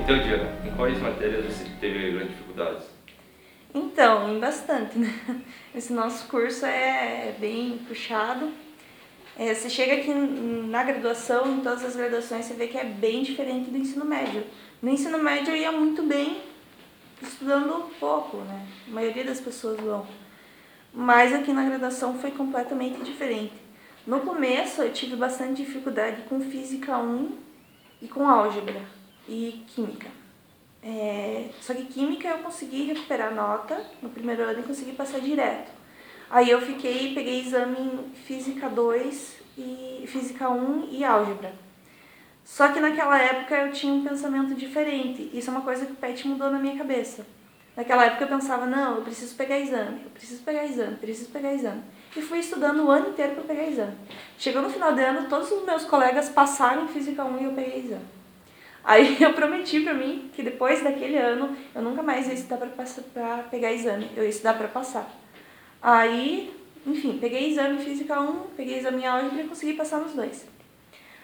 Então, 0.04 0.18
Diana, 0.18 0.50
em 0.66 0.76
quais 0.76 1.00
matérias 1.00 1.46
você 1.46 1.66
teve 1.80 2.12
grandes 2.12 2.32
dificuldades? 2.32 2.86
Então, 3.74 4.36
em 4.36 4.40
bastante, 4.40 4.98
né? 4.98 5.14
Esse 5.76 5.94
nosso 5.94 6.28
curso 6.28 6.66
é 6.66 7.36
bem 7.40 7.80
puxado. 7.88 8.50
É, 9.38 9.54
você 9.54 9.70
chega 9.70 9.94
aqui 9.94 10.12
na 10.12 10.84
graduação, 10.84 11.48
em 11.48 11.62
todas 11.62 11.86
as 11.86 11.96
graduações, 11.96 12.46
você 12.46 12.54
vê 12.54 12.68
que 12.68 12.78
é 12.78 12.84
bem 12.84 13.24
diferente 13.24 13.70
do 13.70 13.78
ensino 13.78 14.04
médio. 14.04 14.44
No 14.82 14.90
ensino 14.90 15.18
médio 15.20 15.52
eu 15.52 15.58
ia 15.58 15.72
muito 15.72 16.04
bem 16.04 16.42
estudando 17.22 17.92
pouco, 18.00 18.38
né? 18.38 18.68
A 18.88 18.92
maioria 18.92 19.24
das 19.24 19.40
pessoas 19.40 19.80
vão. 19.80 20.06
Mas 20.94 21.34
aqui 21.34 21.54
na 21.54 21.64
graduação 21.64 22.20
foi 22.20 22.32
completamente 22.32 23.02
diferente. 23.04 23.54
No 24.06 24.22
começo 24.22 24.82
eu 24.82 24.92
tive 24.92 25.16
bastante 25.16 25.64
dificuldade 25.64 26.24
com 26.24 26.42
física 26.42 26.98
1 26.98 27.38
e 28.02 28.08
com 28.08 28.28
álgebra 28.28 28.82
e 29.28 29.64
química. 29.68 30.08
É, 30.84 31.50
só 31.62 31.74
que 31.74 31.86
química 31.86 32.28
eu 32.28 32.40
consegui 32.40 32.84
recuperar 32.84 33.34
nota 33.34 33.86
no 34.02 34.10
primeiro 34.10 34.42
ano 34.44 34.60
e 34.60 34.64
consegui 34.64 34.94
passar 34.94 35.20
direto. 35.20 35.72
Aí 36.30 36.50
eu 36.50 36.62
fiquei, 36.62 37.14
peguei 37.14 37.42
exame 37.42 37.78
em 37.78 38.16
física 38.26 38.68
2 38.68 39.36
e 39.58 40.06
física 40.08 40.50
1 40.50 40.90
e 40.92 41.04
álgebra. 41.04 41.54
Só 42.44 42.70
que 42.70 42.80
naquela 42.80 43.20
época 43.22 43.56
eu 43.56 43.72
tinha 43.72 43.94
um 43.94 44.04
pensamento 44.04 44.54
diferente. 44.56 45.30
Isso 45.34 45.50
é 45.50 45.54
uma 45.54 45.62
coisa 45.62 45.86
que 45.86 45.94
o 45.94 45.96
PET 45.96 46.28
mudou 46.28 46.52
na 46.52 46.60
minha 46.60 46.78
cabeça. 46.78 47.26
Naquela 47.76 48.06
época 48.06 48.26
eu 48.26 48.28
pensava, 48.28 48.66
não, 48.66 48.98
eu 48.98 49.02
preciso 49.02 49.36
pegar 49.36 49.58
exame, 49.58 50.02
eu 50.04 50.10
preciso 50.10 50.44
pegar 50.44 50.66
exame, 50.66 50.98
preciso 50.98 51.30
pegar 51.30 51.54
exame. 51.54 51.82
E 52.16 52.22
fui 52.22 52.40
estudando 52.40 52.84
o 52.84 52.92
ano 52.92 53.10
inteiro 53.10 53.36
para 53.36 53.44
pegar 53.44 53.68
exame. 53.68 53.96
Chegou 54.38 54.62
no 54.62 54.70
final 54.70 54.94
do 54.94 55.00
ano, 55.00 55.30
todos 55.30 55.50
os 55.52 55.64
meus 55.66 55.86
colegas 55.86 56.28
passaram 56.28 56.84
em 56.84 56.88
Física 56.90 57.24
1 57.24 57.40
e 57.40 57.44
eu 57.46 57.54
peguei 57.54 57.80
exame. 57.80 58.06
Aí 58.84 59.18
eu 59.24 59.34
prometi 59.34 59.80
para 59.80 59.94
mim 59.94 60.30
que 60.34 60.44
depois 60.44 60.84
daquele 60.84 61.18
ano 61.18 61.56
eu 61.74 61.82
nunca 61.82 62.04
mais 62.04 62.28
ia 62.28 62.34
estudar 62.34 62.58
para 62.58 63.38
pegar 63.50 63.72
exame, 63.72 64.10
eu 64.18 64.24
ia 64.24 64.30
estudar 64.30 64.56
para 64.56 64.68
passar. 64.68 65.10
Aí, 65.82 66.54
enfim, 66.86 67.18
peguei 67.20 67.50
exame 67.50 67.82
em 67.82 67.86
Física 67.86 68.20
1, 68.20 68.48
peguei 68.58 68.80
exame 68.80 69.04
em 69.04 69.08
Álgebra 69.08 69.44
e 69.44 69.48
consegui 69.48 69.74
passar 69.74 70.00
nos 70.00 70.14
dois. 70.14 70.46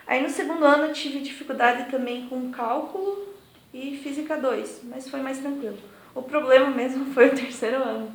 Aí 0.07 0.23
no 0.23 0.29
segundo 0.29 0.63
ano 0.63 0.85
eu 0.85 0.93
tive 0.93 1.19
dificuldade 1.19 1.91
também 1.91 2.27
com 2.27 2.49
cálculo 2.49 3.27
e 3.73 3.97
Física 3.97 4.37
2, 4.37 4.83
mas 4.85 5.09
foi 5.09 5.19
mais 5.19 5.39
tranquilo. 5.39 5.77
O 6.15 6.21
problema 6.21 6.71
mesmo 6.71 7.07
foi 7.13 7.27
o 7.27 7.35
terceiro 7.35 7.83
ano, 7.83 8.09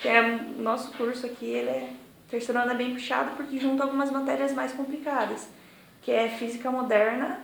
que 0.00 0.08
é 0.08 0.22
nosso 0.58 0.92
curso 0.96 1.26
aqui, 1.26 1.44
ele 1.44 1.68
é 1.68 1.90
o 2.26 2.30
terceiro 2.30 2.58
ano 2.58 2.72
é 2.72 2.74
bem 2.74 2.94
puxado 2.94 3.36
porque 3.36 3.58
junta 3.58 3.84
algumas 3.84 4.10
matérias 4.10 4.52
mais 4.52 4.72
complicadas, 4.72 5.46
que 6.00 6.10
é 6.10 6.28
física 6.30 6.70
moderna, 6.70 7.38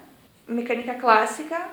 mecânica 0.48 0.94
clássica, 0.94 1.68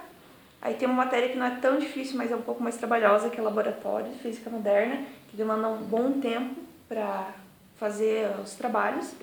aí 0.62 0.75
tem 0.75 0.88
uma 0.88 1.05
matéria 1.05 1.29
que 1.29 1.38
não 1.38 1.46
é 1.46 1.55
tão 1.55 1.79
difícil, 1.79 2.17
mas 2.17 2.31
é 2.31 2.36
um 2.36 2.41
pouco 2.41 2.62
mais 2.62 2.75
trabalhosa, 2.75 3.29
que 3.29 3.39
é 3.39 3.41
laboratório 3.43 4.12
de 4.12 4.19
física 4.19 4.50
moderna, 4.50 5.03
que 5.29 5.38
demanda 5.38 5.69
um 5.69 5.77
bom 5.77 6.19
tempo 6.19 6.55
para 6.88 7.31
fazer 7.77 8.29
os 8.43 8.53
trabalhos. 8.53 9.13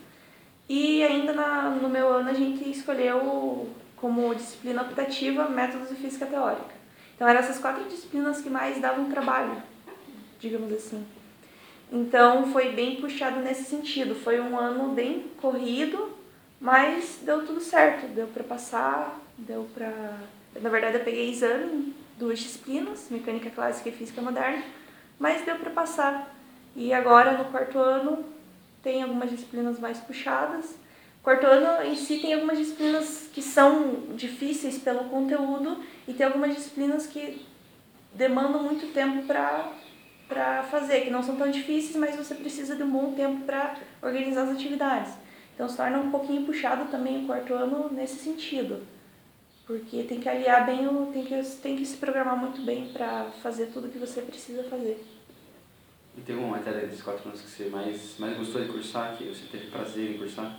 E 0.68 1.02
ainda 1.02 1.32
na, 1.32 1.70
no 1.70 1.88
meu 1.88 2.08
ano 2.08 2.30
a 2.30 2.34
gente 2.34 2.68
escolheu 2.68 3.68
como 3.96 4.34
disciplina 4.34 4.82
optativa 4.82 5.48
métodos 5.48 5.88
de 5.88 5.96
física 5.96 6.26
teórica. 6.26 6.74
Então 7.14 7.28
eram 7.28 7.40
essas 7.40 7.58
quatro 7.58 7.84
disciplinas 7.84 8.40
que 8.40 8.50
mais 8.50 8.80
davam 8.80 9.10
trabalho, 9.10 9.62
digamos 10.40 10.72
assim. 10.72 11.04
Então 11.92 12.50
foi 12.50 12.72
bem 12.72 12.96
puxado 12.96 13.40
nesse 13.40 13.64
sentido. 13.64 14.14
Foi 14.14 14.40
um 14.40 14.58
ano 14.58 14.92
bem 14.92 15.26
corrido, 15.40 16.10
mas 16.60 17.20
deu 17.22 17.46
tudo 17.46 17.60
certo. 17.60 18.06
Deu 18.08 18.26
para 18.26 18.42
passar, 18.42 19.20
deu 19.38 19.68
para. 19.74 19.92
Na 20.60 20.70
verdade 20.70 20.96
eu 20.96 21.04
peguei 21.04 21.30
exame, 21.30 21.94
duas 22.18 22.38
disciplinas, 22.38 23.08
mecânica 23.10 23.50
clássica 23.50 23.88
e 23.88 23.92
física 23.92 24.20
moderna, 24.22 24.62
mas 25.18 25.44
deu 25.44 25.56
para 25.56 25.70
passar. 25.70 26.34
E 26.76 26.92
agora, 26.92 27.38
no 27.38 27.44
quarto 27.46 27.78
ano, 27.78 28.24
tem 28.84 29.02
algumas 29.02 29.30
disciplinas 29.30 29.80
mais 29.80 29.98
puxadas. 29.98 30.76
Quarto 31.22 31.46
ano 31.46 31.90
em 31.90 31.96
si 31.96 32.18
tem 32.18 32.34
algumas 32.34 32.58
disciplinas 32.58 33.30
que 33.32 33.40
são 33.40 34.14
difíceis 34.14 34.76
pelo 34.76 35.04
conteúdo 35.04 35.82
e 36.06 36.12
tem 36.12 36.26
algumas 36.26 36.54
disciplinas 36.54 37.06
que 37.06 37.44
demandam 38.12 38.62
muito 38.62 38.92
tempo 38.92 39.26
para 39.26 40.62
fazer, 40.64 41.00
que 41.00 41.10
não 41.10 41.22
são 41.22 41.34
tão 41.34 41.50
difíceis, 41.50 41.96
mas 41.96 42.14
você 42.14 42.34
precisa 42.34 42.76
de 42.76 42.82
um 42.82 42.90
bom 42.90 43.12
tempo 43.12 43.44
para 43.46 43.74
organizar 44.02 44.42
as 44.42 44.50
atividades. 44.50 45.14
Então 45.54 45.66
se 45.66 45.76
torna 45.76 45.98
um 45.98 46.10
pouquinho 46.10 46.44
puxado 46.44 46.90
também 46.90 47.24
o 47.24 47.26
quarto 47.26 47.54
ano 47.54 47.90
nesse 47.90 48.16
sentido. 48.16 48.82
Porque 49.66 50.02
tem 50.02 50.20
que 50.20 50.28
aliar 50.28 50.66
bem, 50.66 50.86
tem, 51.10 51.24
que, 51.24 51.42
tem 51.62 51.76
que 51.76 51.86
se 51.86 51.96
programar 51.96 52.36
muito 52.36 52.60
bem 52.60 52.88
para 52.92 53.30
fazer 53.42 53.70
tudo 53.72 53.88
que 53.88 53.98
você 53.98 54.20
precisa 54.20 54.62
fazer. 54.64 55.02
E 56.16 56.20
teve 56.20 56.38
uma 56.38 56.56
matéria 56.56 56.86
desses 56.86 57.02
quatro 57.02 57.28
anos 57.28 57.40
que 57.40 57.50
você 57.50 57.64
mais, 57.68 58.16
mais 58.18 58.36
gostou 58.36 58.62
de 58.62 58.68
cursar, 58.68 59.16
que 59.16 59.24
você 59.24 59.46
teve 59.50 59.66
prazer 59.66 60.14
em 60.14 60.18
cursar? 60.18 60.56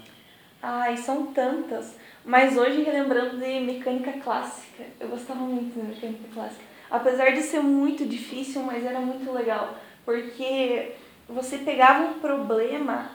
Ai, 0.61 0.97
são 0.97 1.27
tantas. 1.27 1.95
Mas 2.25 2.57
hoje, 2.57 2.83
relembrando 2.83 3.37
de 3.37 3.59
mecânica 3.61 4.13
clássica, 4.13 4.83
eu 4.99 5.07
gostava 5.07 5.41
muito 5.41 5.79
de 5.79 5.87
mecânica 5.87 6.27
clássica. 6.33 6.63
Apesar 6.91 7.31
de 7.31 7.41
ser 7.41 7.61
muito 7.61 8.05
difícil, 8.05 8.63
mas 8.63 8.83
era 8.83 8.99
muito 8.99 9.31
legal. 9.31 9.77
Porque 10.03 10.93
você 11.27 11.59
pegava 11.59 12.03
um 12.03 12.19
problema 12.19 13.11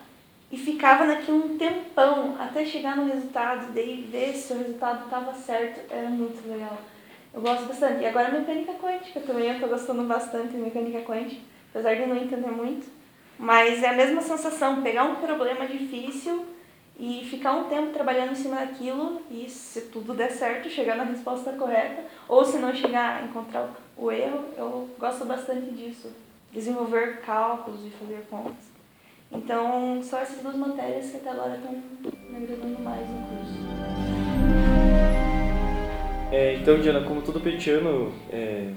e 0.51 0.57
ficava 0.57 1.05
naquele 1.05 1.39
um 1.39 1.59
tempão 1.59 2.37
até 2.39 2.65
chegar 2.65 2.97
no 2.97 3.07
resultado, 3.13 3.73
daí 3.73 4.09
ver 4.11 4.35
se 4.35 4.53
o 4.53 4.59
resultado 4.59 5.05
estava 5.05 5.35
certo. 5.35 5.93
Era 5.93 6.09
muito 6.09 6.49
legal. 6.51 6.79
Eu 7.35 7.43
gosto 7.43 7.67
bastante. 7.67 8.03
E 8.03 8.07
agora 8.07 8.31
mecânica 8.31 8.73
quântica 8.75 9.21
também, 9.21 9.49
eu 9.49 9.55
estou 9.55 9.69
gostando 9.69 10.05
bastante 10.05 10.53
de 10.53 10.59
mecânica 10.59 11.03
quântica 11.03 11.50
apesar 11.71 11.95
de 11.95 12.07
não 12.07 12.17
entender 12.17 12.51
muito. 12.51 12.87
Mas 13.39 13.83
é 13.83 13.89
a 13.89 13.95
mesma 13.95 14.21
sensação, 14.21 14.83
pegar 14.83 15.05
um 15.05 15.17
problema 15.17 15.67
difícil 15.67 16.45
e 16.99 17.25
ficar 17.25 17.53
um 17.53 17.65
tempo 17.65 17.95
trabalhando 17.95 18.33
em 18.33 18.35
cima 18.35 18.57
daquilo 18.57 19.23
e 19.31 19.49
se 19.49 19.83
tudo 19.83 20.13
der 20.13 20.31
certo, 20.31 20.69
chegar 20.69 20.97
na 20.97 21.05
resposta 21.05 21.53
correta, 21.53 22.05
ou 22.29 22.45
se 22.45 22.59
não 22.59 22.75
chegar 22.75 23.25
encontrar 23.25 23.71
o 23.97 24.13
erro, 24.13 24.45
eu 24.59 24.91
gosto 24.99 25.25
bastante 25.25 25.71
disso. 25.71 26.13
Desenvolver 26.53 27.21
cálculos 27.23 27.87
e 27.87 27.91
fazer 27.91 28.27
contas. 28.29 28.69
Então, 29.33 30.03
só 30.03 30.19
essas 30.19 30.43
duas 30.43 30.57
matérias 30.57 31.11
que 31.11 31.17
até 31.17 31.31
agora 31.31 31.55
estão 31.57 31.73
me 31.73 32.37
agradando 32.37 32.83
mais 32.83 33.09
no 33.09 33.27
curso. 33.29 33.61
É, 36.33 36.55
então, 36.57 36.79
Diana, 36.79 37.03
como 37.03 37.23
todo 37.23 37.41
petiano, 37.41 38.13
é, 38.31 38.73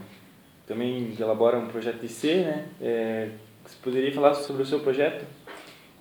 também 0.65 1.15
elabora 1.19 1.57
um 1.57 1.67
projeto 1.67 1.99
de 1.99 2.09
C, 2.09 2.35
né? 2.35 2.65
É, 2.81 3.29
você 3.65 3.75
poderia 3.81 4.13
falar 4.13 4.33
sobre 4.33 4.63
o 4.63 4.65
seu 4.65 4.79
projeto? 4.79 5.25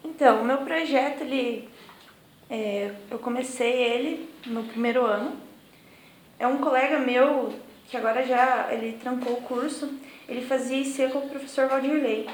Então, 0.04 0.42
o 0.42 0.44
meu 0.44 0.58
projeto, 0.58 1.22
ele, 1.22 1.68
é, 2.50 2.90
eu 3.10 3.18
comecei 3.18 3.72
ele 3.72 4.28
no 4.46 4.64
primeiro 4.64 5.04
ano. 5.04 5.36
É 6.38 6.46
um 6.46 6.58
colega 6.58 6.98
meu 6.98 7.52
que 7.88 7.96
agora 7.96 8.24
já 8.24 8.72
ele 8.72 8.98
trancou 9.00 9.34
o 9.34 9.42
curso. 9.42 9.92
Ele 10.28 10.42
fazia 10.42 10.78
IC 10.78 11.12
com 11.12 11.18
o 11.20 11.28
professor 11.28 11.68
Valdirley. 11.68 12.28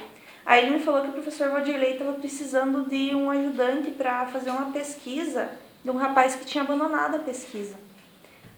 Aí 0.46 0.64
ele 0.64 0.76
me 0.76 0.82
falou 0.82 1.02
que 1.02 1.08
o 1.08 1.12
professor 1.12 1.50
Valdirley 1.50 1.92
estava 1.92 2.12
precisando 2.14 2.88
de 2.88 3.14
um 3.14 3.30
ajudante 3.30 3.90
para 3.90 4.26
fazer 4.26 4.50
uma 4.50 4.72
pesquisa 4.72 5.50
de 5.84 5.90
um 5.90 5.96
rapaz 5.96 6.36
que 6.36 6.46
tinha 6.46 6.64
abandonado 6.64 7.16
a 7.16 7.18
pesquisa. 7.18 7.87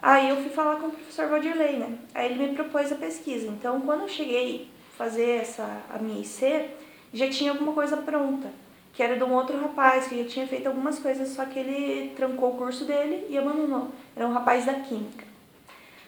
Aí 0.03 0.31
eu 0.31 0.37
fui 0.37 0.51
falar 0.51 0.77
com 0.77 0.87
o 0.87 0.93
professor 0.93 1.29
Valdirley, 1.29 1.77
né? 1.77 1.99
Aí 2.15 2.33
ele 2.33 2.47
me 2.47 2.55
propôs 2.55 2.91
a 2.91 2.95
pesquisa. 2.95 3.47
Então, 3.49 3.81
quando 3.83 4.03
eu 4.03 4.09
cheguei 4.09 4.69
a 4.95 4.97
fazer 4.97 5.43
essa, 5.43 5.83
a 5.91 5.99
minha 5.99 6.21
IC, 6.21 6.71
já 7.13 7.29
tinha 7.29 7.51
alguma 7.51 7.73
coisa 7.73 7.99
pronta, 7.99 8.51
que 8.95 9.03
era 9.03 9.17
de 9.17 9.25
um 9.25 9.35
outro 9.35 9.61
rapaz, 9.61 10.09
que 10.09 10.23
já 10.23 10.29
tinha 10.29 10.47
feito 10.47 10.67
algumas 10.67 10.99
coisas, 10.99 11.29
só 11.29 11.45
que 11.45 11.59
ele 11.59 12.15
trancou 12.17 12.55
o 12.55 12.57
curso 12.57 12.87
dele 12.87 13.27
e 13.29 13.37
abandonou. 13.37 13.89
Era 14.17 14.27
um 14.27 14.33
rapaz 14.33 14.65
da 14.65 14.75
Química. 14.75 15.25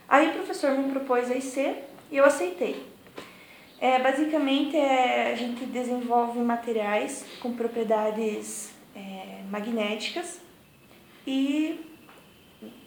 Aí 0.09 0.29
o 0.29 0.33
professor 0.33 0.71
me 0.73 0.91
propôs 0.91 1.31
a 1.31 1.35
IC 1.35 1.75
e 2.11 2.17
eu 2.17 2.25
aceitei. 2.25 2.87
É, 3.79 3.99
basicamente, 3.99 4.77
é, 4.77 5.33
a 5.33 5.35
gente 5.35 5.67
desenvolve 5.67 6.39
materiais 6.39 7.27
com 7.41 7.53
propriedades 7.53 8.73
é, 8.95 9.43
magnéticas 9.51 10.41
e 11.27 11.92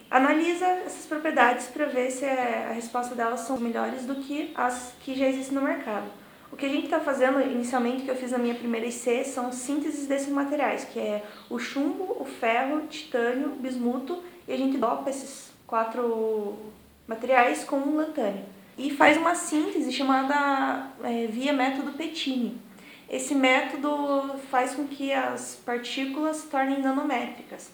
analisa 0.09 0.65
essas 0.65 1.05
propriedades 1.05 1.67
para 1.67 1.85
ver 1.85 2.11
se 2.11 2.25
a 2.25 2.71
resposta 2.73 3.15
delas 3.15 3.41
são 3.41 3.57
melhores 3.57 4.05
do 4.05 4.15
que 4.15 4.51
as 4.55 4.93
que 5.01 5.15
já 5.15 5.27
existem 5.27 5.55
no 5.55 5.61
mercado. 5.61 6.05
O 6.51 6.55
que 6.55 6.65
a 6.65 6.69
gente 6.69 6.85
está 6.85 6.99
fazendo 6.99 7.41
inicialmente, 7.41 8.03
que 8.03 8.09
eu 8.09 8.15
fiz 8.15 8.31
na 8.31 8.37
minha 8.37 8.55
primeira 8.55 8.85
IC, 8.85 9.25
são 9.25 9.51
sínteses 9.51 10.07
desses 10.07 10.29
materiais, 10.29 10.85
que 10.85 10.99
é 10.99 11.23
o 11.49 11.59
chumbo, 11.59 12.15
o 12.19 12.25
ferro, 12.25 12.77
o 12.77 12.87
titânio, 12.87 13.47
o 13.47 13.55
bismuto, 13.55 14.23
e 14.47 14.53
a 14.53 14.57
gente 14.57 14.77
dopa 14.77 15.09
esses 15.09 15.51
quatro 15.67 16.55
materiais 17.07 17.63
com 17.63 17.77
um 17.77 17.97
lantânio. 17.97 18.45
E 18.77 18.89
faz 18.91 19.17
uma 19.17 19.35
síntese 19.35 19.91
chamada 19.91 20.91
é, 21.03 21.27
via 21.27 21.51
método 21.51 21.93
Petini. 21.93 22.57
Esse 23.09 23.35
método 23.35 24.39
faz 24.49 24.75
com 24.75 24.87
que 24.87 25.11
as 25.11 25.55
partículas 25.65 26.37
se 26.37 26.47
tornem 26.47 26.81
nanométricas. 26.81 27.71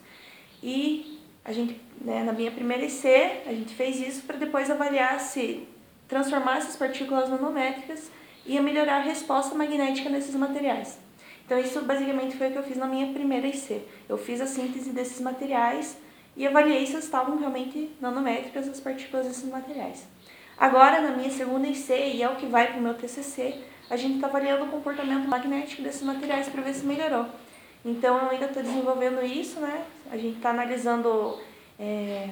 E 0.64 1.21
a 1.44 1.52
gente 1.52 1.80
né? 2.04 2.24
Na 2.24 2.34
minha 2.34 2.52
primeira 2.52 2.84
IC, 2.84 3.08
a 3.46 3.54
gente 3.54 3.76
fez 3.76 4.00
isso 4.00 4.24
para 4.24 4.38
depois 4.38 4.70
avaliar 4.70 5.20
se 5.20 5.68
transformar 6.08 6.58
essas 6.58 6.76
partículas 6.76 7.30
nanométricas 7.30 8.12
ia 8.46 8.62
melhorar 8.62 8.98
a 8.98 9.02
resposta 9.02 9.54
magnética 9.56 10.10
nesses 10.10 10.36
materiais. 10.36 10.98
Então 11.46 11.60
isso 11.60 11.82
basicamente 11.82 12.36
foi 12.36 12.48
o 12.48 12.52
que 12.52 12.58
eu 12.58 12.64
fiz 12.64 12.78
na 12.78 12.88
minha 12.88 13.14
primeira 13.14 13.48
IC. 13.48 13.82
Eu 14.10 14.18
fiz 14.18 14.42
a 14.42 14.48
síntese 14.48 14.90
desses 14.90 15.22
materiais 15.22 15.98
e 16.36 16.48
avaliei 16.48 16.86
se 16.88 16.98
estavam 16.98 17.38
realmente 17.38 17.92
nanométricas 18.02 18.68
as 18.68 18.80
partículas 18.80 19.28
desses 19.28 19.50
materiais. 19.50 20.08
Agora, 20.58 21.02
na 21.02 21.16
minha 21.16 21.30
segunda 21.30 21.68
IC, 21.68 21.92
e 21.92 22.24
é 22.24 22.30
o 22.30 22.36
que 22.36 22.46
vai 22.46 22.68
para 22.68 22.80
o 22.80 22.82
meu 22.82 22.94
TCC, 22.94 23.56
a 23.90 23.96
gente 23.96 24.16
está 24.16 24.28
avaliando 24.28 24.66
o 24.66 24.70
comportamento 24.70 25.28
magnético 25.28 25.82
desses 25.82 26.04
materiais 26.04 26.48
para 26.50 26.62
ver 26.62 26.74
se 26.74 26.86
melhorou. 26.86 27.26
Então, 27.84 28.18
eu 28.18 28.30
ainda 28.30 28.46
estou 28.46 28.62
desenvolvendo 28.62 29.24
isso, 29.26 29.60
né? 29.60 29.86
A 30.12 30.18
gente 30.18 30.38
está 30.38 30.52
analisando 30.52 31.40
é, 31.80 32.30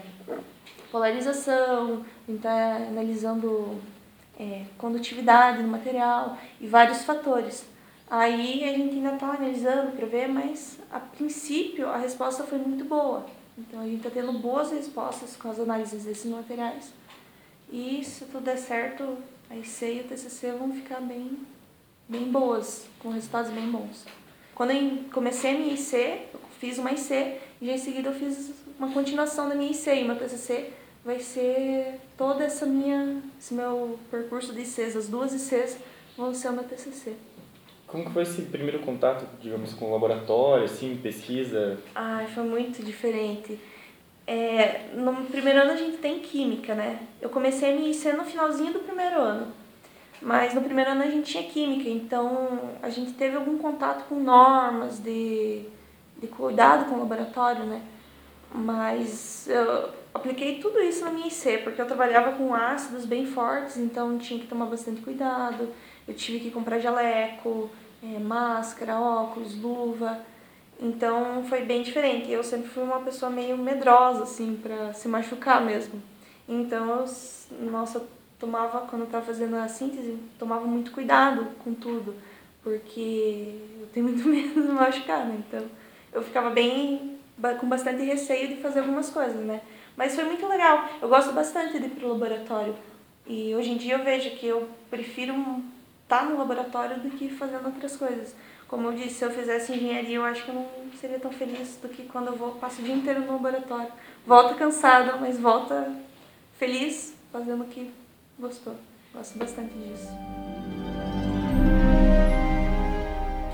polarização, 0.92 2.06
a 2.28 2.32
gente 2.32 2.38
está 2.38 2.76
analisando 2.76 3.82
é, 4.40 4.66
condutividade 4.78 5.62
do 5.64 5.68
material 5.68 6.38
e 6.62 6.68
vários 6.68 7.04
fatores. 7.04 7.66
Aí 8.10 8.64
a 8.64 8.76
gente 8.76 8.96
ainda 8.96 9.14
está 9.14 9.28
analisando 9.28 9.92
para 9.92 10.06
ver, 10.08 10.28
mas 10.28 10.80
a 10.92 11.00
princípio 11.00 11.88
a 11.88 11.98
resposta 11.98 12.44
foi 12.44 12.58
muito 12.58 12.86
boa. 12.86 13.26
Então 13.58 13.82
a 13.82 13.84
gente 13.84 13.98
está 13.98 14.10
tendo 14.10 14.34
boas 14.34 14.72
respostas 14.72 15.36
com 15.36 15.50
as 15.52 15.60
análises 15.60 16.06
desses 16.06 16.32
materiais. 16.32 16.92
E 17.72 18.04
se 18.04 18.26
tudo 18.26 18.46
der 18.46 18.58
certo, 18.58 19.18
a 19.50 19.56
IC 19.56 19.86
e 19.86 20.00
o 20.02 20.04
TCC 20.06 20.54
vão 20.54 20.74
ficar 20.74 21.02
bem, 21.02 21.38
bem 22.08 22.32
boas, 22.32 22.88
com 23.00 23.10
resultados 23.10 23.52
bem 23.52 23.70
bons. 23.70 24.06
Quando 24.60 24.72
eu 24.72 25.06
comecei 25.14 25.52
a 25.52 25.58
minha 25.58 25.74
IC, 25.74 25.96
eu 26.34 26.40
fiz 26.60 26.78
uma 26.80 26.92
IC 26.92 27.38
e 27.62 27.66
já 27.66 27.72
em 27.72 27.78
seguida 27.78 28.10
eu 28.10 28.14
fiz 28.14 28.52
uma 28.78 28.92
continuação 28.92 29.48
da 29.48 29.56
minha 29.56 29.72
IC 29.72 29.90
e 29.90 30.04
meu 30.04 30.18
TCC 30.18 30.72
vai 31.06 31.18
ser 31.22 31.98
toda 32.18 32.44
essa 32.44 32.66
minha, 32.66 33.22
esse 33.40 33.54
meu 33.54 33.98
percurso 34.12 34.52
de 34.52 34.60
ICs, 34.60 34.98
as 34.98 35.08
duas 35.08 35.32
ICs 35.32 35.78
vão 36.18 36.34
ser 36.34 36.50
o 36.50 36.52
meu 36.52 36.66
TCC. 36.66 37.14
Como 37.88 38.04
que 38.04 38.12
foi 38.12 38.24
esse 38.24 38.42
primeiro 38.42 38.80
contato, 38.80 39.26
digamos, 39.42 39.72
com 39.72 39.86
o 39.86 39.94
laboratório, 39.94 40.66
assim, 40.66 41.00
pesquisa? 41.02 41.80
Ai, 41.96 42.28
foi 42.28 42.44
muito 42.44 42.84
diferente. 42.84 43.58
É, 44.28 44.90
no 44.94 45.24
primeiro 45.28 45.62
ano 45.62 45.72
a 45.72 45.78
gente 45.78 46.00
tem 46.00 46.20
química, 46.20 46.76
né? 46.76 47.00
Eu 47.22 47.30
comecei 47.30 47.72
a 47.72 47.80
me 47.80 47.94
ser 47.94 48.18
no 48.18 48.26
finalzinho 48.26 48.74
do 48.74 48.80
primeiro 48.80 49.22
ano. 49.22 49.54
Mas 50.22 50.54
no 50.54 50.62
primeiro 50.62 50.92
ano 50.92 51.04
a 51.04 51.10
gente 51.10 51.32
tinha 51.32 51.44
química, 51.44 51.90
então 51.90 52.60
a 52.82 52.90
gente 52.90 53.14
teve 53.14 53.38
algum 53.38 53.58
contato 53.58 54.06
com 54.10 54.16
normas 54.16 55.00
de, 55.00 55.64
de 56.18 56.28
cuidado 56.28 56.90
com 56.90 56.96
o 56.96 57.00
laboratório, 57.00 57.64
né? 57.64 57.82
Mas 58.54 59.48
eu 59.48 59.90
apliquei 60.14 60.60
tudo 60.60 60.80
isso 60.80 61.06
na 61.06 61.12
minha 61.12 61.28
IC, 61.28 61.60
porque 61.64 61.82
eu 61.82 61.86
trabalhava 61.86 62.34
com 62.34 62.54
ácidos 62.54 63.06
bem 63.06 63.26
fortes, 63.26 63.78
então 63.78 64.18
tinha 64.18 64.40
que 64.40 64.48
tomar 64.48 64.66
bastante 64.66 65.02
cuidado. 65.02 65.70
Eu 66.08 66.14
tive 66.14 66.40
que 66.40 66.52
comprar 66.52 66.80
jaleco, 66.80 67.70
é, 68.04 68.20
máscara, 68.20 69.00
óculos, 69.00 69.56
luva. 69.62 70.20
Então 70.80 71.44
foi 71.48 71.62
bem 71.62 71.84
diferente. 71.84 72.32
Eu 72.32 72.44
sempre 72.44 72.70
fui 72.70 72.84
uma 72.84 73.00
pessoa 73.02 73.30
meio 73.30 73.58
medrosa, 73.58 74.24
assim, 74.24 74.60
pra 74.62 74.94
se 74.94 75.08
machucar 75.08 75.64
mesmo. 75.64 76.02
Então, 76.48 76.90
eu, 76.90 77.06
nossa, 77.70 78.02
tomava, 78.40 78.82
quando 78.88 79.04
eu 79.04 79.08
tava 79.08 79.26
fazendo 79.26 79.56
a 79.56 79.68
síntese, 79.68 80.18
tomava 80.38 80.66
muito 80.66 80.92
cuidado 80.92 81.48
com 81.64 81.74
tudo, 81.74 82.16
porque 82.64 83.60
eu 83.82 83.88
tenho 83.88 84.08
muito 84.08 84.26
medo 84.28 84.62
de 84.62 84.68
machucar, 84.70 85.26
né? 85.26 85.44
Então, 85.48 85.66
eu 86.14 86.24
ficava 86.24 86.50
bem, 86.50 87.18
com 87.60 87.68
bastante 87.68 88.04
receio 88.04 88.48
de 88.48 88.56
fazer 88.62 88.80
algumas 88.80 89.10
coisas, 89.10 89.46
né? 89.46 89.62
Mas 89.96 90.16
foi 90.16 90.24
muito 90.24 90.48
legal. 90.48 90.88
Eu 91.02 91.10
gosto 91.10 91.34
bastante 91.34 91.78
de 91.78 91.86
ir 91.86 91.90
pro 91.90 92.08
laboratório. 92.10 92.74
E 93.28 93.54
hoje 93.54 93.72
em 93.72 93.78
dia 93.78 93.96
eu 93.96 94.04
vejo 94.04 94.32
que 94.32 94.48
eu 94.48 94.68
prefiro 94.90 95.34
estar 96.04 96.20
tá 96.20 96.26
no 96.26 96.38
laboratório 96.38 97.00
do 97.00 97.10
que 97.12 97.30
fazendo 97.30 97.66
outras 97.66 97.96
coisas. 97.96 98.34
Como 98.68 98.88
eu 98.88 98.94
disse, 98.94 99.16
se 99.16 99.26
eu 99.26 99.32
fizesse 99.32 99.74
engenharia, 99.74 100.16
eu 100.16 100.24
acho 100.24 100.44
que 100.44 100.50
eu 100.50 100.56
não 100.56 100.68
seria 101.00 101.20
tão 101.20 101.32
feliz 101.32 101.78
do 101.82 101.90
que 101.90 102.04
quando 102.04 102.28
eu 102.28 102.36
vou, 102.36 102.52
passo 102.52 102.82
o 102.82 102.84
dia 102.86 102.94
inteiro 102.94 103.22
no 103.22 103.34
laboratório. 103.34 103.92
Volta 104.26 104.56
cansada, 104.56 105.18
mas 105.18 105.40
volta 105.40 105.94
feliz 106.58 107.14
fazendo 107.32 107.64
o 107.64 107.68
que 107.68 107.92
gostou. 108.40 108.76
Gosto 109.14 109.38
bastante 109.38 109.74
disso. 109.74 110.10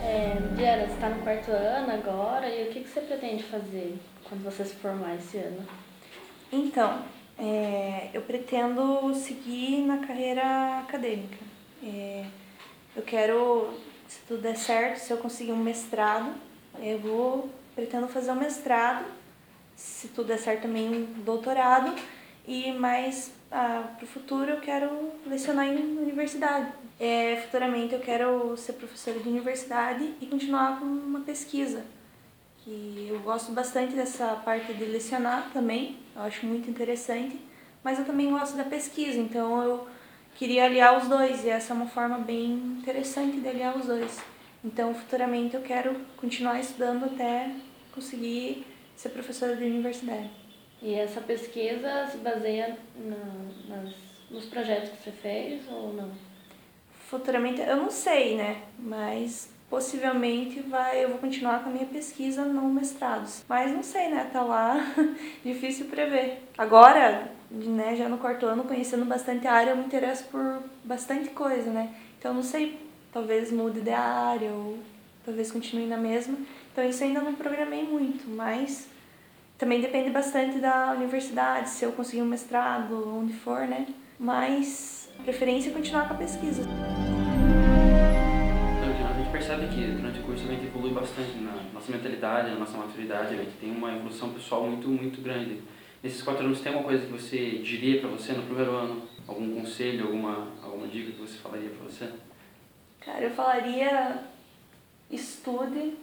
É, 0.03 0.35
Diana, 0.55 0.85
você 0.85 0.93
está 0.93 1.09
no 1.09 1.23
quarto 1.23 1.51
ano 1.51 1.91
agora 1.91 2.49
e 2.49 2.67
o 2.67 2.71
que, 2.71 2.81
que 2.81 2.89
você 2.89 3.01
pretende 3.01 3.43
fazer 3.43 3.97
quando 4.27 4.43
você 4.43 4.65
se 4.65 4.75
formar 4.75 5.15
esse 5.15 5.37
ano? 5.37 5.65
Então, 6.51 7.03
é, 7.37 8.09
eu 8.13 8.21
pretendo 8.21 9.13
seguir 9.13 9.81
na 9.85 10.05
carreira 10.05 10.79
acadêmica. 10.79 11.37
É, 11.83 12.25
eu 12.95 13.03
quero, 13.03 13.73
se 14.07 14.19
tudo 14.27 14.41
der 14.41 14.55
certo, 14.55 14.97
se 14.97 15.11
eu 15.11 15.17
conseguir 15.17 15.51
um 15.51 15.57
mestrado, 15.57 16.33
eu 16.79 16.99
vou, 16.99 17.49
pretendo 17.73 18.07
fazer 18.07 18.31
um 18.31 18.35
mestrado, 18.35 19.05
se 19.75 20.09
tudo 20.09 20.27
der 20.27 20.39
certo 20.39 20.63
também 20.63 20.87
um 20.87 21.23
doutorado, 21.23 21.93
e 22.47 22.71
mais 22.71 23.33
ah, 23.57 23.93
para 23.95 24.03
o 24.03 24.07
futuro 24.07 24.51
eu 24.51 24.59
quero 24.59 24.89
lecionar 25.25 25.65
em 25.65 25.97
universidade. 25.97 26.73
É, 26.99 27.37
futuramente 27.45 27.93
eu 27.93 28.01
quero 28.01 28.57
ser 28.57 28.73
professora 28.73 29.17
de 29.17 29.29
universidade 29.29 30.13
e 30.19 30.25
continuar 30.25 30.77
com 30.77 30.83
uma 30.85 31.21
pesquisa. 31.21 31.85
Que 32.57 33.07
eu 33.09 33.19
gosto 33.21 33.53
bastante 33.53 33.95
dessa 33.95 34.27
parte 34.43 34.73
de 34.73 34.83
lecionar 34.83 35.51
também, 35.53 35.97
eu 36.13 36.23
acho 36.23 36.45
muito 36.45 36.69
interessante, 36.69 37.39
mas 37.81 37.97
eu 37.97 38.03
também 38.03 38.29
gosto 38.29 38.57
da 38.57 38.65
pesquisa, 38.65 39.17
então 39.19 39.63
eu 39.63 39.87
queria 40.35 40.65
aliar 40.65 40.97
os 40.97 41.07
dois 41.07 41.45
e 41.45 41.49
essa 41.49 41.71
é 41.71 41.75
uma 41.77 41.87
forma 41.87 42.17
bem 42.17 42.51
interessante 42.79 43.39
de 43.39 43.47
aliar 43.47 43.77
os 43.77 43.85
dois. 43.85 44.19
Então, 44.65 44.93
futuramente 44.93 45.55
eu 45.55 45.61
quero 45.61 45.95
continuar 46.17 46.59
estudando 46.59 47.05
até 47.05 47.51
conseguir 47.93 48.67
ser 48.97 49.09
professora 49.09 49.55
de 49.55 49.63
universidade. 49.63 50.44
E 50.85 50.93
essa 50.93 51.19
pesquisa 51.19 52.05
se 52.11 52.17
baseia 52.17 52.77
na, 52.95 53.75
nas, 53.75 53.95
nos 54.29 54.45
projetos 54.45 54.91
que 54.91 54.97
você 55.03 55.11
fez 55.11 55.67
ou 55.67 55.91
não? 55.91 56.11
Futuramente, 57.09 57.59
eu 57.59 57.77
não 57.77 57.89
sei, 57.89 58.35
né? 58.35 58.61
Mas 58.77 59.49
possivelmente 59.67 60.59
vai, 60.59 61.03
eu 61.03 61.09
vou 61.09 61.17
continuar 61.17 61.63
com 61.63 61.69
a 61.69 61.73
minha 61.73 61.87
pesquisa 61.87 62.45
no 62.45 62.69
mestrado. 62.69 63.27
Mas 63.49 63.71
não 63.71 63.81
sei, 63.81 64.09
né? 64.09 64.29
Tá 64.31 64.43
lá, 64.43 64.77
difícil 65.43 65.87
prever. 65.87 66.43
Agora, 66.55 67.31
né, 67.49 67.95
já 67.95 68.07
no 68.07 68.19
quarto 68.19 68.45
ano, 68.45 68.63
conhecendo 68.65 69.05
bastante 69.05 69.47
a 69.47 69.53
área, 69.53 69.71
eu 69.71 69.77
me 69.77 69.85
interesso 69.85 70.25
por 70.25 70.61
bastante 70.83 71.29
coisa, 71.29 71.71
né? 71.71 71.95
Então 72.19 72.31
não 72.31 72.43
sei, 72.43 72.79
talvez 73.11 73.51
mude 73.51 73.81
de 73.81 73.89
área 73.89 74.51
ou 74.51 74.77
talvez 75.25 75.51
continue 75.51 75.87
na 75.87 75.97
mesma. 75.97 76.37
Então 76.71 76.87
isso 76.87 77.03
ainda 77.03 77.21
não 77.21 77.33
programei 77.33 77.81
muito, 77.81 78.29
mas 78.29 78.93
também 79.57 79.81
depende 79.81 80.09
bastante 80.09 80.59
da 80.59 80.91
universidade, 80.91 81.69
se 81.69 81.85
eu 81.85 81.91
conseguir 81.93 82.21
um 82.21 82.25
mestrado, 82.25 83.17
onde 83.17 83.33
for, 83.33 83.67
né? 83.67 83.87
Mas 84.19 85.09
a 85.19 85.23
preferência 85.23 85.69
é 85.69 85.73
continuar 85.73 86.07
com 86.07 86.13
a 86.13 86.17
pesquisa. 86.17 86.61
Então, 88.77 89.07
a 89.07 89.13
gente 89.13 89.31
percebe 89.31 89.67
que 89.67 89.87
durante 89.91 90.19
o 90.19 90.23
curso 90.23 90.43
a 90.43 90.51
gente 90.51 90.65
evolui 90.65 90.91
bastante 90.91 91.37
na 91.37 91.53
nossa 91.73 91.91
mentalidade, 91.91 92.51
na 92.51 92.59
nossa 92.59 92.77
maturidade, 92.77 93.33
a 93.33 93.37
gente 93.37 93.57
tem 93.57 93.71
uma 93.71 93.93
evolução 93.93 94.29
pessoal 94.29 94.67
muito, 94.67 94.87
muito 94.87 95.21
grande. 95.21 95.61
Nesses 96.03 96.21
quatro 96.21 96.45
anos, 96.45 96.59
tem 96.59 96.71
alguma 96.71 96.89
coisa 96.89 97.05
que 97.05 97.11
você 97.11 97.59
diria 97.63 97.99
para 97.99 98.09
você 98.09 98.33
no 98.33 98.43
primeiro 98.43 98.71
ano? 98.71 99.03
Algum 99.27 99.55
conselho, 99.55 100.05
alguma, 100.05 100.49
alguma 100.61 100.87
dica 100.87 101.11
que 101.11 101.19
você 101.19 101.37
falaria 101.37 101.69
para 101.69 101.83
você? 101.83 102.09
Cara, 102.99 103.23
eu 103.23 103.31
falaria 103.31 104.19
estude, 105.09 105.97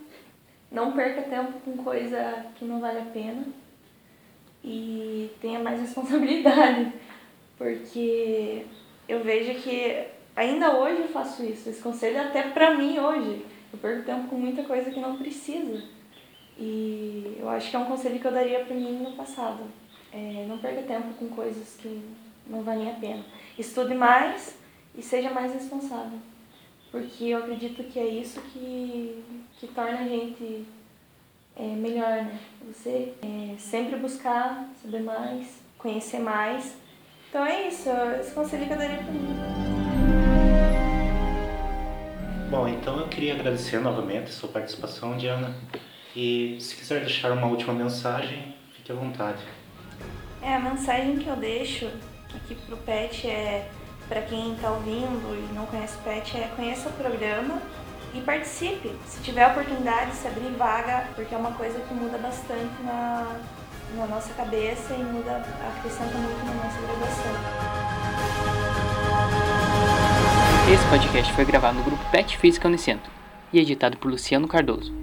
não 0.72 0.92
perca 0.92 1.22
tempo 1.22 1.52
com 1.64 1.76
coisa 1.84 2.46
que 2.56 2.64
não 2.64 2.80
vale 2.80 2.98
a 2.98 3.04
pena 3.04 3.44
e 4.64 5.30
tenha 5.40 5.58
mais 5.58 5.78
responsabilidade, 5.82 6.92
porque 7.58 8.64
eu 9.08 9.22
vejo 9.22 9.60
que 9.60 10.06
ainda 10.34 10.78
hoje 10.78 11.02
eu 11.02 11.08
faço 11.08 11.44
isso. 11.44 11.68
Esse 11.68 11.82
conselho 11.82 12.16
é 12.16 12.20
até 12.20 12.42
pra 12.42 12.74
mim 12.74 12.98
hoje. 12.98 13.44
Eu 13.72 13.78
perco 13.78 14.04
tempo 14.04 14.28
com 14.28 14.36
muita 14.36 14.62
coisa 14.64 14.90
que 14.90 15.00
não 15.00 15.16
precisa. 15.16 15.82
E 16.58 17.36
eu 17.38 17.48
acho 17.48 17.70
que 17.70 17.76
é 17.76 17.78
um 17.78 17.86
conselho 17.86 18.20
que 18.20 18.26
eu 18.26 18.32
daria 18.32 18.64
pra 18.64 18.74
mim 18.74 18.98
no 18.98 19.12
passado. 19.12 19.62
É, 20.12 20.44
não 20.46 20.58
perca 20.58 20.82
tempo 20.82 21.14
com 21.14 21.28
coisas 21.28 21.76
que 21.80 22.02
não 22.46 22.62
valem 22.62 22.90
a 22.90 22.94
pena. 22.94 23.24
Estude 23.58 23.94
mais 23.94 24.56
e 24.96 25.02
seja 25.02 25.30
mais 25.30 25.54
responsável. 25.54 26.18
Porque 26.90 27.24
eu 27.24 27.38
acredito 27.38 27.82
que 27.84 27.98
é 27.98 28.06
isso 28.06 28.40
que, 28.52 29.24
que 29.62 29.68
torna 29.68 30.00
a 30.00 30.08
gente 30.08 30.66
é, 31.54 31.62
melhor, 31.62 32.24
né? 32.24 32.36
Você 32.66 33.14
é, 33.22 33.54
sempre 33.56 33.96
buscar 33.96 34.68
saber 34.82 35.02
mais, 35.02 35.62
conhecer 35.78 36.18
mais. 36.18 36.76
Então 37.28 37.46
é 37.46 37.68
isso, 37.68 37.88
esse 38.18 38.32
conselho 38.34 38.66
que 38.66 38.72
eu 38.72 38.76
daria 38.76 38.96
pra 38.96 39.12
mim. 39.12 39.36
Bom, 42.50 42.66
então 42.66 42.98
eu 42.98 43.06
queria 43.06 43.34
agradecer 43.34 43.78
novamente 43.78 44.30
a 44.30 44.32
sua 44.32 44.48
participação, 44.48 45.16
Diana. 45.16 45.54
E 46.16 46.58
se 46.60 46.74
quiser 46.74 46.98
deixar 46.98 47.30
uma 47.30 47.46
última 47.46 47.72
mensagem, 47.72 48.56
fique 48.74 48.90
à 48.90 48.96
vontade. 48.96 49.44
É, 50.42 50.56
a 50.56 50.58
mensagem 50.58 51.18
que 51.18 51.28
eu 51.28 51.36
deixo 51.36 51.88
aqui 52.34 52.56
pro 52.66 52.76
PET 52.78 53.28
é 53.28 53.70
para 54.08 54.22
quem 54.22 54.54
está 54.54 54.72
ouvindo 54.72 55.38
e 55.38 55.54
não 55.54 55.66
conhece 55.66 55.96
o 55.98 56.02
PET 56.02 56.36
é 56.36 56.48
conheça 56.56 56.88
o 56.88 56.92
programa 56.94 57.62
e 58.14 58.20
participe. 58.20 58.90
Se 59.06 59.20
tiver 59.22 59.46
oportunidade, 59.46 60.14
se 60.14 60.26
abrir 60.26 60.50
vaga, 60.56 61.08
porque 61.14 61.34
é 61.34 61.38
uma 61.38 61.52
coisa 61.52 61.78
que 61.80 61.94
muda 61.94 62.18
bastante 62.18 62.82
na, 62.82 63.36
na 63.96 64.06
nossa 64.06 64.32
cabeça 64.34 64.94
e 64.94 65.02
muda, 65.02 65.44
acrescenta 65.76 66.16
muito 66.18 66.44
na 66.44 66.54
nossa 66.54 66.80
graduação. 66.80 67.32
Esse 70.72 70.86
podcast 70.88 71.32
foi 71.32 71.44
gravado 71.44 71.78
no 71.78 71.84
grupo 71.84 72.04
Pet 72.10 72.38
Física 72.38 72.68
Unicentro 72.68 73.10
e 73.52 73.58
editado 73.58 73.96
por 73.96 74.10
Luciano 74.10 74.48
Cardoso. 74.48 75.01